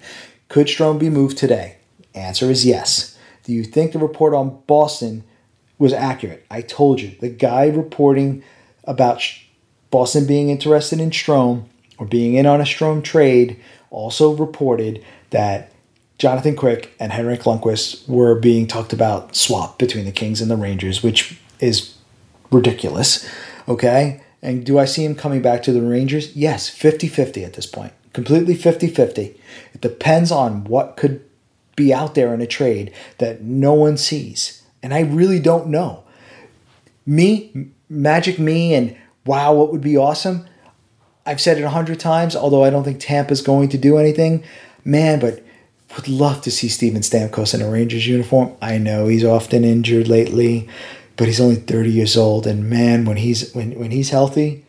Could 0.48 0.68
Strome 0.68 1.00
be 1.00 1.10
moved 1.10 1.36
today? 1.36 1.78
Answer 2.14 2.48
is 2.48 2.64
yes. 2.64 3.18
Do 3.42 3.52
you 3.52 3.64
think 3.64 3.92
the 3.92 3.98
report 3.98 4.34
on 4.34 4.62
Boston 4.68 5.24
was 5.78 5.92
accurate? 5.92 6.46
I 6.48 6.62
told 6.62 7.00
you. 7.00 7.16
The 7.20 7.28
guy 7.28 7.66
reporting 7.66 8.44
about 8.84 9.20
Boston 9.90 10.26
being 10.26 10.50
interested 10.50 11.00
in 11.00 11.10
Strome 11.10 11.64
or 11.98 12.06
being 12.06 12.34
in 12.34 12.46
on 12.46 12.60
a 12.60 12.64
Strome 12.64 13.02
trade 13.02 13.58
also 13.90 14.34
reported 14.34 15.04
that 15.30 15.72
Jonathan 16.18 16.56
Quick 16.56 16.94
and 16.98 17.12
Henrik 17.12 17.42
Lundqvist 17.42 18.08
were 18.08 18.34
being 18.34 18.66
talked 18.66 18.92
about 18.92 19.36
swap 19.36 19.78
between 19.78 20.04
the 20.04 20.12
Kings 20.12 20.40
and 20.40 20.50
the 20.50 20.56
Rangers, 20.56 21.02
which 21.02 21.38
is 21.60 21.94
ridiculous. 22.50 23.28
Okay. 23.68 24.22
And 24.42 24.64
do 24.64 24.78
I 24.78 24.84
see 24.84 25.04
him 25.04 25.14
coming 25.14 25.42
back 25.42 25.62
to 25.64 25.72
the 25.72 25.82
Rangers? 25.82 26.34
Yes, 26.36 26.68
50 26.68 27.08
50 27.08 27.44
at 27.44 27.54
this 27.54 27.66
point. 27.66 27.92
Completely 28.12 28.54
50 28.54 28.88
50. 28.88 29.40
It 29.74 29.80
depends 29.80 30.30
on 30.30 30.64
what 30.64 30.96
could 30.96 31.24
be 31.76 31.94
out 31.94 32.14
there 32.14 32.34
in 32.34 32.40
a 32.40 32.46
trade 32.46 32.92
that 33.18 33.42
no 33.42 33.72
one 33.72 33.96
sees. 33.96 34.62
And 34.82 34.92
I 34.92 35.00
really 35.00 35.38
don't 35.38 35.68
know. 35.68 36.04
Me, 37.06 37.70
Magic 37.88 38.38
Me, 38.38 38.74
and 38.74 38.96
wow, 39.28 39.52
what 39.52 39.70
would 39.70 39.82
be 39.82 39.96
awesome? 39.96 40.48
I've 41.26 41.40
said 41.40 41.58
it 41.58 41.62
a 41.62 41.68
hundred 41.70 42.00
times, 42.00 42.34
although 42.34 42.64
I 42.64 42.70
don't 42.70 42.82
think 42.82 42.98
Tampa's 42.98 43.42
going 43.42 43.68
to 43.68 43.78
do 43.78 43.98
anything. 43.98 44.42
Man, 44.84 45.20
but 45.20 45.44
would 45.94 46.08
love 46.08 46.40
to 46.42 46.50
see 46.50 46.68
Steven 46.68 47.02
Stamkos 47.02 47.54
in 47.54 47.60
a 47.60 47.68
Rangers 47.70 48.06
uniform. 48.06 48.56
I 48.62 48.78
know 48.78 49.06
he's 49.06 49.24
often 49.24 49.64
injured 49.64 50.08
lately, 50.08 50.66
but 51.16 51.26
he's 51.26 51.40
only 51.40 51.56
30 51.56 51.90
years 51.90 52.16
old, 52.16 52.46
and 52.46 52.70
man, 52.70 53.04
when 53.04 53.18
he's 53.18 53.52
when 53.52 53.78
when 53.78 53.90
he's 53.90 54.10
healthy, 54.10 54.64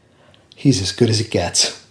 he's 0.56 0.82
as 0.82 0.92
good 0.92 1.10
as 1.10 1.22
it 1.22 1.32
gets. 1.32 1.86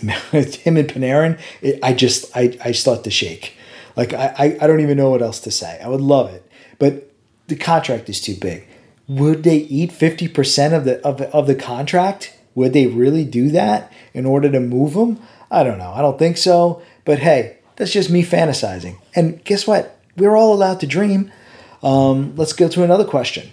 Him 0.00 0.76
and 0.76 0.88
Panarin, 0.88 1.40
it, 1.60 1.80
I 1.82 1.92
just 1.92 2.34
I, 2.36 2.56
I 2.64 2.72
start 2.72 3.02
to 3.04 3.10
shake. 3.10 3.56
Like 3.96 4.12
I, 4.14 4.56
I 4.60 4.66
don't 4.66 4.80
even 4.80 4.96
know 4.96 5.10
what 5.10 5.22
else 5.22 5.40
to 5.40 5.50
say. 5.50 5.80
I 5.82 5.88
would 5.88 6.00
love 6.00 6.32
it, 6.32 6.48
but 6.78 7.12
the 7.48 7.56
contract 7.56 8.08
is 8.08 8.20
too 8.20 8.36
big 8.36 8.68
would 9.18 9.42
they 9.42 9.56
eat 9.56 9.90
50% 9.90 10.72
of 10.72 10.84
the 10.84 11.04
of, 11.06 11.20
of 11.20 11.46
the 11.46 11.54
contract 11.54 12.34
Would 12.54 12.72
they 12.72 12.86
really 12.86 13.24
do 13.24 13.50
that 13.50 13.92
in 14.12 14.26
order 14.26 14.50
to 14.50 14.60
move 14.60 14.94
him? 14.94 15.18
I 15.50 15.64
don't 15.64 15.78
know. 15.78 15.92
I 15.92 16.02
don't 16.02 16.18
think 16.18 16.36
so. 16.36 16.82
But 17.04 17.18
hey, 17.18 17.58
that's 17.76 17.92
just 17.92 18.10
me 18.10 18.22
fantasizing. 18.24 18.98
And 19.14 19.42
guess 19.44 19.66
what? 19.66 19.98
We're 20.16 20.36
all 20.36 20.52
allowed 20.52 20.80
to 20.80 20.86
dream. 20.86 21.32
Um, 21.82 22.36
let's 22.36 22.52
go 22.52 22.68
to 22.68 22.84
another 22.84 23.04
question. 23.04 23.50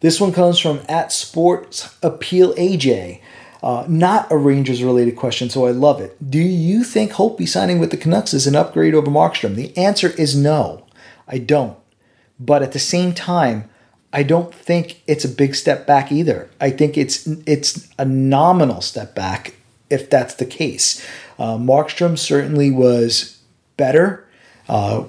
This 0.00 0.20
one 0.20 0.32
comes 0.32 0.58
from 0.58 0.80
at 0.88 1.12
Sports 1.12 1.96
Appeal 2.02 2.54
AJ. 2.54 3.20
Uh, 3.62 3.84
not 3.88 4.30
a 4.32 4.36
Rangers 4.36 4.82
related 4.82 5.16
question, 5.16 5.50
so 5.50 5.66
I 5.66 5.70
love 5.70 6.00
it. 6.00 6.16
Do 6.30 6.38
you 6.38 6.82
think 6.82 7.12
Holtby 7.12 7.46
signing 7.46 7.78
with 7.78 7.90
the 7.90 7.96
Canucks 7.96 8.32
is 8.32 8.46
an 8.46 8.56
upgrade 8.56 8.94
over 8.94 9.10
Markstrom? 9.10 9.54
The 9.54 9.76
answer 9.76 10.08
is 10.08 10.34
no. 10.34 10.86
I 11.28 11.38
don't. 11.38 11.76
But 12.38 12.62
at 12.62 12.72
the 12.72 12.78
same 12.78 13.12
time, 13.12 13.69
I 14.12 14.22
don't 14.22 14.52
think 14.52 15.02
it's 15.06 15.24
a 15.24 15.28
big 15.28 15.54
step 15.54 15.86
back 15.86 16.10
either. 16.10 16.50
I 16.60 16.70
think 16.70 16.96
it's 16.98 17.26
it's 17.46 17.88
a 17.98 18.04
nominal 18.04 18.80
step 18.80 19.14
back 19.14 19.54
if 19.88 20.10
that's 20.10 20.34
the 20.34 20.46
case. 20.46 21.04
Uh, 21.38 21.56
Markstrom 21.56 22.18
certainly 22.18 22.70
was 22.70 23.38
better. 23.76 24.26
Uh, 24.68 25.04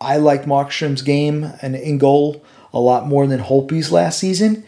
I 0.00 0.16
liked 0.16 0.46
Markstrom's 0.46 1.02
game 1.02 1.52
and 1.62 1.74
in 1.74 1.98
goal 1.98 2.44
a 2.72 2.80
lot 2.80 3.06
more 3.06 3.26
than 3.26 3.40
Holtby's 3.40 3.92
last 3.92 4.18
season, 4.18 4.64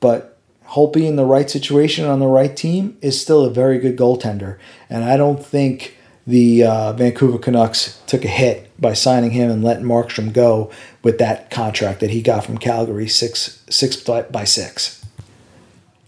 but 0.00 0.38
Holtby 0.68 1.06
in 1.06 1.16
the 1.16 1.24
right 1.24 1.50
situation 1.50 2.04
on 2.04 2.20
the 2.20 2.26
right 2.26 2.54
team 2.56 2.96
is 3.00 3.20
still 3.20 3.44
a 3.44 3.50
very 3.50 3.78
good 3.78 3.96
goaltender. 3.96 4.58
And 4.90 5.04
I 5.04 5.16
don't 5.16 5.44
think 5.44 5.96
the 6.26 6.64
uh, 6.64 6.92
Vancouver 6.92 7.38
Canucks 7.38 8.00
took 8.06 8.24
a 8.24 8.28
hit 8.28 8.70
by 8.80 8.92
signing 8.92 9.30
him 9.30 9.50
and 9.50 9.62
letting 9.62 9.84
Markstrom 9.84 10.32
go 10.32 10.70
with 11.06 11.18
that 11.18 11.50
contract 11.50 12.00
that 12.00 12.10
he 12.10 12.20
got 12.20 12.44
from 12.44 12.58
Calgary, 12.58 13.06
six 13.06 13.62
six 13.70 13.94
by 13.94 14.42
six. 14.42 15.04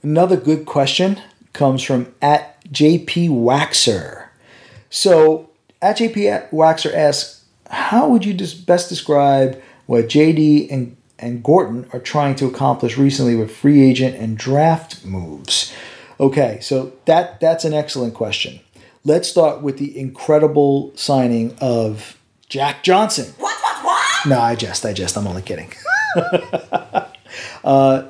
Another 0.02 0.36
good 0.36 0.66
question 0.66 1.22
comes 1.52 1.84
from 1.84 2.12
at 2.20 2.60
JP 2.64 3.28
Waxer. 3.28 4.26
So 4.90 5.50
at 5.80 5.98
JP 5.98 6.50
Waxer 6.50 6.92
asks, 6.92 7.44
how 7.70 8.08
would 8.08 8.24
you 8.24 8.34
best 8.66 8.88
describe 8.88 9.62
what 9.86 10.06
JD 10.06 10.66
and 10.68 10.96
and 11.20 11.44
Gorton 11.44 11.88
are 11.92 12.00
trying 12.00 12.34
to 12.34 12.46
accomplish 12.46 12.98
recently 12.98 13.36
with 13.36 13.54
free 13.54 13.88
agent 13.88 14.16
and 14.16 14.36
draft 14.36 15.04
moves? 15.04 15.72
Okay, 16.18 16.58
so 16.60 16.92
that 17.04 17.38
that's 17.38 17.64
an 17.64 17.72
excellent 17.72 18.14
question. 18.14 18.58
Let's 19.04 19.28
start 19.28 19.62
with 19.62 19.78
the 19.78 19.96
incredible 19.96 20.90
signing 20.96 21.56
of 21.60 22.18
Jack 22.48 22.82
Johnson. 22.82 23.32
No, 24.28 24.40
I 24.40 24.54
jest, 24.54 24.84
I 24.84 24.92
jest. 24.92 25.16
I'm 25.16 25.26
only 25.26 25.42
kidding. 25.42 25.72
uh, 27.64 28.02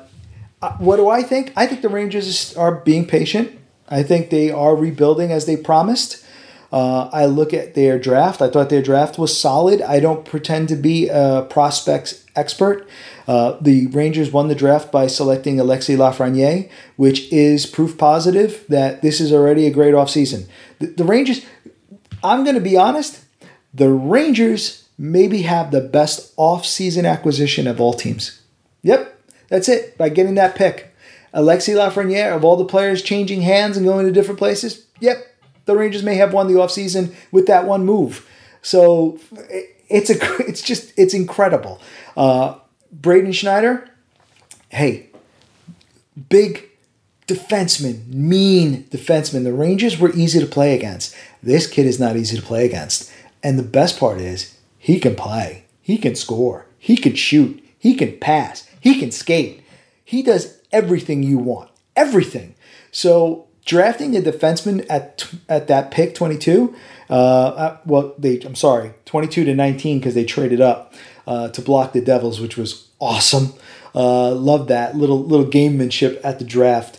what 0.77 0.97
do 0.97 1.09
I 1.09 1.23
think? 1.23 1.53
I 1.55 1.65
think 1.65 1.81
the 1.81 1.89
Rangers 1.89 2.55
are 2.57 2.75
being 2.75 3.05
patient. 3.05 3.57
I 3.87 4.03
think 4.03 4.29
they 4.29 4.51
are 4.51 4.75
rebuilding 4.75 5.31
as 5.31 5.45
they 5.45 5.57
promised. 5.57 6.25
Uh, 6.71 7.09
I 7.11 7.25
look 7.25 7.53
at 7.53 7.73
their 7.73 7.97
draft. 7.97 8.41
I 8.41 8.49
thought 8.49 8.69
their 8.69 8.81
draft 8.81 9.17
was 9.17 9.35
solid. 9.35 9.81
I 9.81 9.99
don't 9.99 10.23
pretend 10.23 10.69
to 10.69 10.75
be 10.75 11.07
a 11.09 11.47
prospects 11.49 12.25
expert. 12.35 12.87
Uh, 13.27 13.57
the 13.59 13.87
Rangers 13.87 14.31
won 14.31 14.49
the 14.49 14.55
draft 14.55 14.91
by 14.91 15.07
selecting 15.07 15.59
Alexis 15.59 15.97
Lafreniere, 15.97 16.69
which 16.95 17.31
is 17.31 17.65
proof 17.65 17.97
positive 17.97 18.65
that 18.69 19.01
this 19.01 19.19
is 19.19 19.33
already 19.33 19.65
a 19.65 19.71
great 19.71 19.95
offseason. 19.95 20.47
The, 20.77 20.87
the 20.87 21.03
Rangers, 21.03 21.43
I'm 22.23 22.43
going 22.43 22.55
to 22.55 22.61
be 22.61 22.77
honest, 22.77 23.23
the 23.73 23.89
Rangers 23.89 24.88
maybe 24.99 25.43
have 25.43 25.71
the 25.71 25.81
best 25.81 26.35
offseason 26.35 27.09
acquisition 27.09 27.65
of 27.65 27.79
all 27.79 27.93
teams. 27.93 28.41
Yep, 28.83 29.17
that's 29.47 29.69
it, 29.69 29.97
by 29.97 30.09
getting 30.09 30.35
that 30.35 30.55
pick. 30.55 30.93
Alexis 31.33 31.77
Lafreniere, 31.77 32.35
of 32.35 32.43
all 32.43 32.57
the 32.57 32.65
players 32.65 33.01
changing 33.01 33.41
hands 33.41 33.77
and 33.77 33.85
going 33.85 34.05
to 34.05 34.11
different 34.11 34.37
places, 34.37 34.85
yep, 34.99 35.25
the 35.65 35.75
Rangers 35.75 36.03
may 36.03 36.15
have 36.15 36.33
won 36.33 36.47
the 36.47 36.59
offseason 36.59 37.13
with 37.31 37.47
that 37.47 37.65
one 37.65 37.85
move. 37.85 38.27
So 38.61 39.19
it's 39.87 40.09
a 40.09 40.15
it's 40.47 40.61
just 40.61 40.91
it's 40.97 41.13
incredible. 41.13 41.79
Uh, 42.17 42.55
Braden 42.91 43.31
Schneider, 43.31 43.89
hey, 44.69 45.09
big 46.29 46.67
defenseman, 47.27 48.07
mean 48.07 48.85
defenseman. 48.85 49.43
The 49.43 49.53
Rangers 49.53 49.99
were 49.99 50.11
easy 50.13 50.39
to 50.39 50.47
play 50.47 50.75
against. 50.75 51.15
This 51.41 51.67
kid 51.67 51.85
is 51.85 51.99
not 51.99 52.17
easy 52.17 52.35
to 52.35 52.41
play 52.41 52.65
against. 52.65 53.11
And 53.43 53.57
the 53.57 53.63
best 53.63 53.99
part 53.99 54.19
is 54.19 54.58
he 54.79 54.99
can 54.99 55.15
play. 55.15 55.65
He 55.81 55.97
can 55.97 56.15
score. 56.15 56.65
He 56.79 56.97
can 56.97 57.13
shoot. 57.13 57.63
He 57.77 57.93
can 57.93 58.17
pass. 58.17 58.67
He 58.79 58.99
can 58.99 59.11
skate. 59.11 59.61
He 60.03 60.23
does 60.23 60.57
everything 60.71 61.21
you 61.21 61.37
want. 61.37 61.69
Everything. 61.95 62.55
So 62.91 63.47
drafting 63.65 64.15
a 64.15 64.21
defenseman 64.21 64.85
at 64.89 65.29
at 65.47 65.67
that 65.67 65.91
pick 65.91 66.15
22 66.15 66.75
uh, 67.09 67.13
uh, 67.13 67.77
well 67.85 68.15
they 68.17 68.39
i'm 68.41 68.55
sorry 68.55 68.93
22 69.05 69.45
to 69.45 69.53
19 69.53 69.99
because 69.99 70.15
they 70.15 70.25
traded 70.25 70.59
up 70.59 70.93
uh, 71.27 71.49
to 71.49 71.61
block 71.61 71.93
the 71.93 72.01
devils 72.01 72.39
which 72.39 72.57
was 72.57 72.87
awesome 72.99 73.53
uh, 73.93 74.31
love 74.31 74.69
that 74.69 74.95
little 74.95 75.23
little 75.23 75.45
gamemanship 75.45 76.19
at 76.23 76.39
the 76.39 76.45
draft 76.45 76.98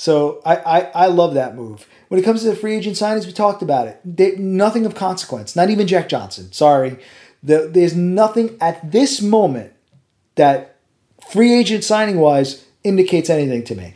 so 0.00 0.40
I, 0.44 0.56
I 0.56 0.80
i 0.94 1.06
love 1.06 1.34
that 1.34 1.54
move 1.56 1.86
when 2.08 2.20
it 2.20 2.24
comes 2.24 2.42
to 2.42 2.48
the 2.48 2.56
free 2.56 2.74
agent 2.76 2.96
signings 2.96 3.26
we 3.26 3.32
talked 3.32 3.62
about 3.62 3.86
it 3.86 4.00
they, 4.04 4.36
nothing 4.36 4.86
of 4.86 4.94
consequence 4.94 5.54
not 5.54 5.70
even 5.70 5.86
jack 5.86 6.08
johnson 6.08 6.52
sorry 6.52 6.98
the, 7.42 7.70
there's 7.72 7.96
nothing 7.96 8.56
at 8.60 8.92
this 8.92 9.22
moment 9.22 9.72
that 10.34 10.76
free 11.30 11.52
agent 11.54 11.84
signing 11.84 12.18
wise 12.18 12.66
indicates 12.84 13.30
anything 13.30 13.64
to 13.64 13.74
me 13.74 13.94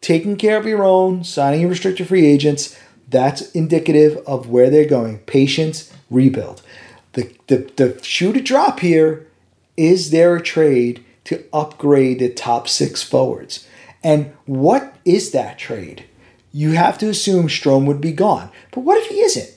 taking 0.00 0.36
care 0.36 0.56
of 0.56 0.66
your 0.66 0.84
own, 0.84 1.24
signing 1.24 1.60
your 1.60 1.70
restricted 1.70 2.08
free 2.08 2.26
agents, 2.26 2.78
that's 3.08 3.50
indicative 3.52 4.18
of 4.26 4.48
where 4.48 4.70
they're 4.70 4.88
going. 4.88 5.18
Patience, 5.20 5.92
rebuild. 6.10 6.62
The, 7.12 7.32
the, 7.46 7.70
the 7.76 8.02
shoe 8.02 8.32
to 8.32 8.40
drop 8.40 8.80
here 8.80 9.26
is 9.76 10.10
there 10.10 10.36
a 10.36 10.42
trade 10.42 11.04
to 11.24 11.44
upgrade 11.52 12.18
the 12.18 12.28
top 12.28 12.68
six 12.68 13.02
forwards? 13.02 13.67
And 14.02 14.32
what 14.46 14.96
is 15.04 15.32
that 15.32 15.58
trade? 15.58 16.04
You 16.52 16.72
have 16.72 16.98
to 16.98 17.08
assume 17.08 17.48
Strome 17.48 17.86
would 17.86 18.00
be 18.00 18.12
gone. 18.12 18.50
But 18.70 18.80
what 18.80 18.98
if 18.98 19.08
he 19.08 19.20
isn't? 19.20 19.54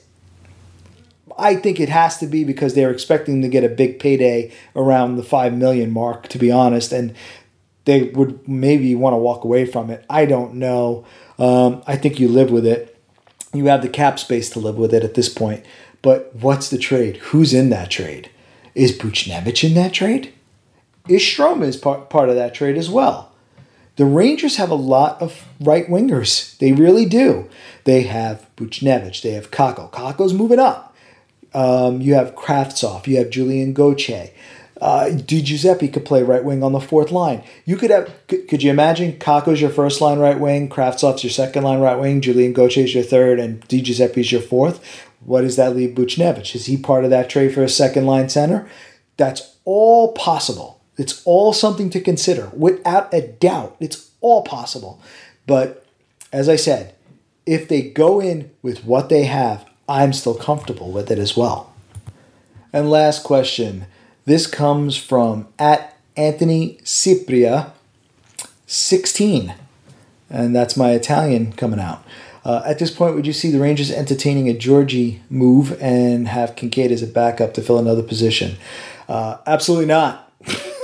I 1.38 1.56
think 1.56 1.80
it 1.80 1.88
has 1.88 2.18
to 2.18 2.26
be 2.26 2.44
because 2.44 2.74
they're 2.74 2.90
expecting 2.90 3.42
to 3.42 3.48
get 3.48 3.64
a 3.64 3.68
big 3.68 3.98
payday 3.98 4.52
around 4.76 5.16
the 5.16 5.22
5 5.22 5.54
million 5.54 5.90
mark, 5.90 6.28
to 6.28 6.38
be 6.38 6.50
honest. 6.50 6.92
And 6.92 7.14
they 7.84 8.04
would 8.04 8.46
maybe 8.46 8.94
want 8.94 9.14
to 9.14 9.18
walk 9.18 9.44
away 9.44 9.64
from 9.64 9.90
it. 9.90 10.04
I 10.10 10.26
don't 10.26 10.54
know. 10.54 11.04
Um, 11.38 11.82
I 11.86 11.96
think 11.96 12.20
you 12.20 12.28
live 12.28 12.50
with 12.50 12.66
it. 12.66 13.00
You 13.52 13.66
have 13.66 13.82
the 13.82 13.88
cap 13.88 14.18
space 14.18 14.50
to 14.50 14.60
live 14.60 14.76
with 14.76 14.94
it 14.94 15.04
at 15.04 15.14
this 15.14 15.28
point. 15.28 15.64
But 16.00 16.34
what's 16.34 16.68
the 16.68 16.78
trade? 16.78 17.16
Who's 17.18 17.54
in 17.54 17.70
that 17.70 17.90
trade? 17.90 18.30
Is 18.74 18.96
Buchnevich 18.96 19.64
in 19.64 19.74
that 19.74 19.92
trade? 19.92 20.32
Is 21.08 21.22
Strome 21.22 21.62
is 21.62 21.76
part, 21.76 22.10
part 22.10 22.28
of 22.28 22.36
that 22.36 22.54
trade 22.54 22.76
as 22.76 22.88
well? 22.88 23.31
The 23.96 24.04
Rangers 24.04 24.56
have 24.56 24.70
a 24.70 24.74
lot 24.74 25.20
of 25.20 25.44
right 25.60 25.86
wingers. 25.86 26.56
They 26.58 26.72
really 26.72 27.04
do. 27.04 27.48
They 27.84 28.02
have 28.02 28.46
Buchnevich. 28.56 29.22
They 29.22 29.32
have 29.32 29.50
Kakko. 29.50 29.90
Kakko's 29.90 30.32
moving 30.32 30.58
up. 30.58 30.94
Um, 31.52 32.00
you 32.00 32.14
have 32.14 32.34
Kravtsov. 32.34 33.06
You 33.06 33.18
have 33.18 33.30
Julien 33.30 33.74
Gauthier. 33.74 34.30
Uh, 34.80 35.10
Di 35.10 35.42
Giuseppe 35.42 35.86
could 35.86 36.04
play 36.04 36.24
right 36.24 36.42
wing 36.42 36.64
on 36.64 36.72
the 36.72 36.80
fourth 36.80 37.12
line. 37.12 37.44
You 37.64 37.76
could 37.76 37.90
have, 37.90 38.12
could, 38.26 38.48
could 38.48 38.62
you 38.64 38.70
imagine 38.70 39.12
Kakko's 39.12 39.60
your 39.60 39.70
first 39.70 40.00
line 40.00 40.18
right 40.18 40.40
wing, 40.40 40.68
Kravtsov's 40.68 41.22
your 41.22 41.30
second 41.30 41.62
line 41.62 41.78
right 41.78 41.98
wing, 41.98 42.20
Julien 42.20 42.52
Gauthier's 42.52 42.92
your 42.92 43.04
third, 43.04 43.38
and 43.38 43.60
Di 43.68 43.80
Giuseppe's 43.80 44.32
your 44.32 44.40
fourth. 44.40 44.84
What 45.24 45.42
does 45.42 45.54
that 45.54 45.76
leave 45.76 45.94
Buchnevich? 45.94 46.56
Is 46.56 46.66
he 46.66 46.76
part 46.76 47.04
of 47.04 47.10
that 47.10 47.30
trade 47.30 47.54
for 47.54 47.62
a 47.62 47.68
second 47.68 48.06
line 48.06 48.28
center? 48.28 48.68
That's 49.16 49.56
all 49.64 50.14
possible. 50.14 50.81
It's 51.02 51.20
all 51.24 51.52
something 51.52 51.90
to 51.90 52.00
consider. 52.00 52.48
Without 52.54 53.12
a 53.12 53.22
doubt, 53.26 53.74
it's 53.80 54.12
all 54.20 54.42
possible. 54.42 55.00
But 55.48 55.84
as 56.32 56.48
I 56.48 56.54
said, 56.54 56.94
if 57.44 57.66
they 57.66 57.82
go 57.82 58.20
in 58.20 58.52
with 58.62 58.84
what 58.84 59.08
they 59.08 59.24
have, 59.24 59.68
I'm 59.88 60.12
still 60.12 60.36
comfortable 60.36 60.92
with 60.92 61.10
it 61.10 61.18
as 61.18 61.36
well. 61.36 61.74
And 62.72 62.88
last 62.88 63.24
question 63.24 63.86
this 64.26 64.46
comes 64.46 64.96
from 64.96 65.48
at 65.58 65.98
Anthony 66.16 66.78
Cipria 66.84 67.72
16. 68.68 69.54
And 70.30 70.54
that's 70.54 70.76
my 70.76 70.92
Italian 70.92 71.52
coming 71.52 71.80
out. 71.80 72.04
Uh, 72.44 72.62
at 72.64 72.78
this 72.78 72.92
point, 72.92 73.16
would 73.16 73.26
you 73.26 73.32
see 73.32 73.50
the 73.50 73.58
Rangers 73.58 73.90
entertaining 73.90 74.48
a 74.48 74.54
Georgiev 74.54 75.18
move 75.28 75.76
and 75.82 76.28
have 76.28 76.54
Kinkaid 76.54 76.92
as 76.92 77.02
a 77.02 77.08
backup 77.08 77.54
to 77.54 77.62
fill 77.62 77.78
another 77.78 78.04
position? 78.04 78.56
Uh, 79.08 79.38
absolutely 79.48 79.86
not. 79.86 80.31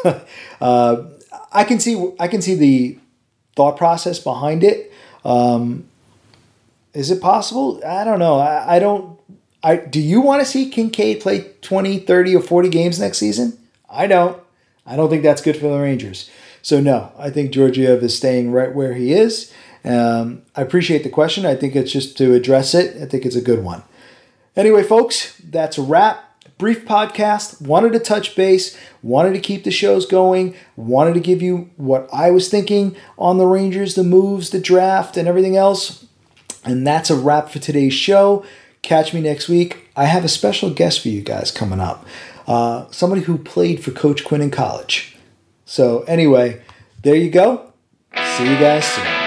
uh, 0.60 1.04
I 1.52 1.64
can 1.64 1.80
see 1.80 2.12
I 2.18 2.28
can 2.28 2.42
see 2.42 2.54
the 2.54 2.98
thought 3.56 3.76
process 3.76 4.18
behind 4.18 4.64
it. 4.64 4.92
Um, 5.24 5.88
is 6.94 7.10
it 7.10 7.20
possible? 7.20 7.80
I 7.84 8.04
don't 8.04 8.18
know. 8.18 8.38
I, 8.38 8.76
I 8.76 8.78
don't 8.78 9.18
I, 9.62 9.76
do 9.76 10.00
you 10.00 10.20
want 10.20 10.40
to 10.40 10.46
see 10.46 10.70
Kinkaid 10.70 11.20
play 11.20 11.52
20, 11.62 11.98
30, 11.98 12.36
or 12.36 12.42
40 12.42 12.68
games 12.68 13.00
next 13.00 13.18
season? 13.18 13.58
I 13.90 14.06
don't. 14.06 14.40
I 14.86 14.96
don't 14.96 15.10
think 15.10 15.22
that's 15.22 15.42
good 15.42 15.56
for 15.56 15.68
the 15.68 15.78
Rangers. 15.78 16.30
So, 16.62 16.80
no, 16.80 17.12
I 17.18 17.30
think 17.30 17.50
Georgiev 17.50 18.02
is 18.02 18.16
staying 18.16 18.52
right 18.52 18.74
where 18.74 18.94
he 18.94 19.12
is. 19.12 19.52
Um, 19.84 20.42
I 20.54 20.62
appreciate 20.62 21.02
the 21.02 21.10
question. 21.10 21.44
I 21.44 21.54
think 21.54 21.74
it's 21.74 21.92
just 21.92 22.16
to 22.18 22.34
address 22.34 22.74
it. 22.74 23.00
I 23.02 23.06
think 23.06 23.24
it's 23.24 23.36
a 23.36 23.40
good 23.40 23.62
one. 23.62 23.82
Anyway, 24.56 24.82
folks, 24.82 25.36
that's 25.38 25.78
a 25.78 25.82
wrap. 25.82 26.24
Brief 26.58 26.84
podcast. 26.84 27.62
Wanted 27.62 27.92
to 27.92 28.00
touch 28.00 28.34
base. 28.34 28.76
Wanted 29.02 29.32
to 29.34 29.40
keep 29.40 29.62
the 29.62 29.70
shows 29.70 30.04
going. 30.06 30.54
Wanted 30.76 31.14
to 31.14 31.20
give 31.20 31.40
you 31.40 31.70
what 31.76 32.08
I 32.12 32.32
was 32.32 32.48
thinking 32.48 32.96
on 33.16 33.38
the 33.38 33.46
Rangers, 33.46 33.94
the 33.94 34.02
moves, 34.02 34.50
the 34.50 34.60
draft, 34.60 35.16
and 35.16 35.28
everything 35.28 35.56
else. 35.56 36.04
And 36.64 36.86
that's 36.86 37.10
a 37.10 37.16
wrap 37.16 37.48
for 37.48 37.60
today's 37.60 37.94
show. 37.94 38.44
Catch 38.82 39.14
me 39.14 39.20
next 39.20 39.48
week. 39.48 39.88
I 39.96 40.06
have 40.06 40.24
a 40.24 40.28
special 40.28 40.70
guest 40.70 41.00
for 41.00 41.08
you 41.08 41.22
guys 41.22 41.50
coming 41.50 41.80
up. 41.80 42.04
Uh, 42.46 42.90
somebody 42.90 43.22
who 43.22 43.38
played 43.38 43.82
for 43.82 43.92
Coach 43.92 44.24
Quinn 44.24 44.40
in 44.40 44.50
college. 44.50 45.16
So, 45.64 46.02
anyway, 46.02 46.62
there 47.02 47.14
you 47.14 47.30
go. 47.30 47.72
See 48.36 48.50
you 48.50 48.58
guys 48.58 48.84
soon. 48.84 49.17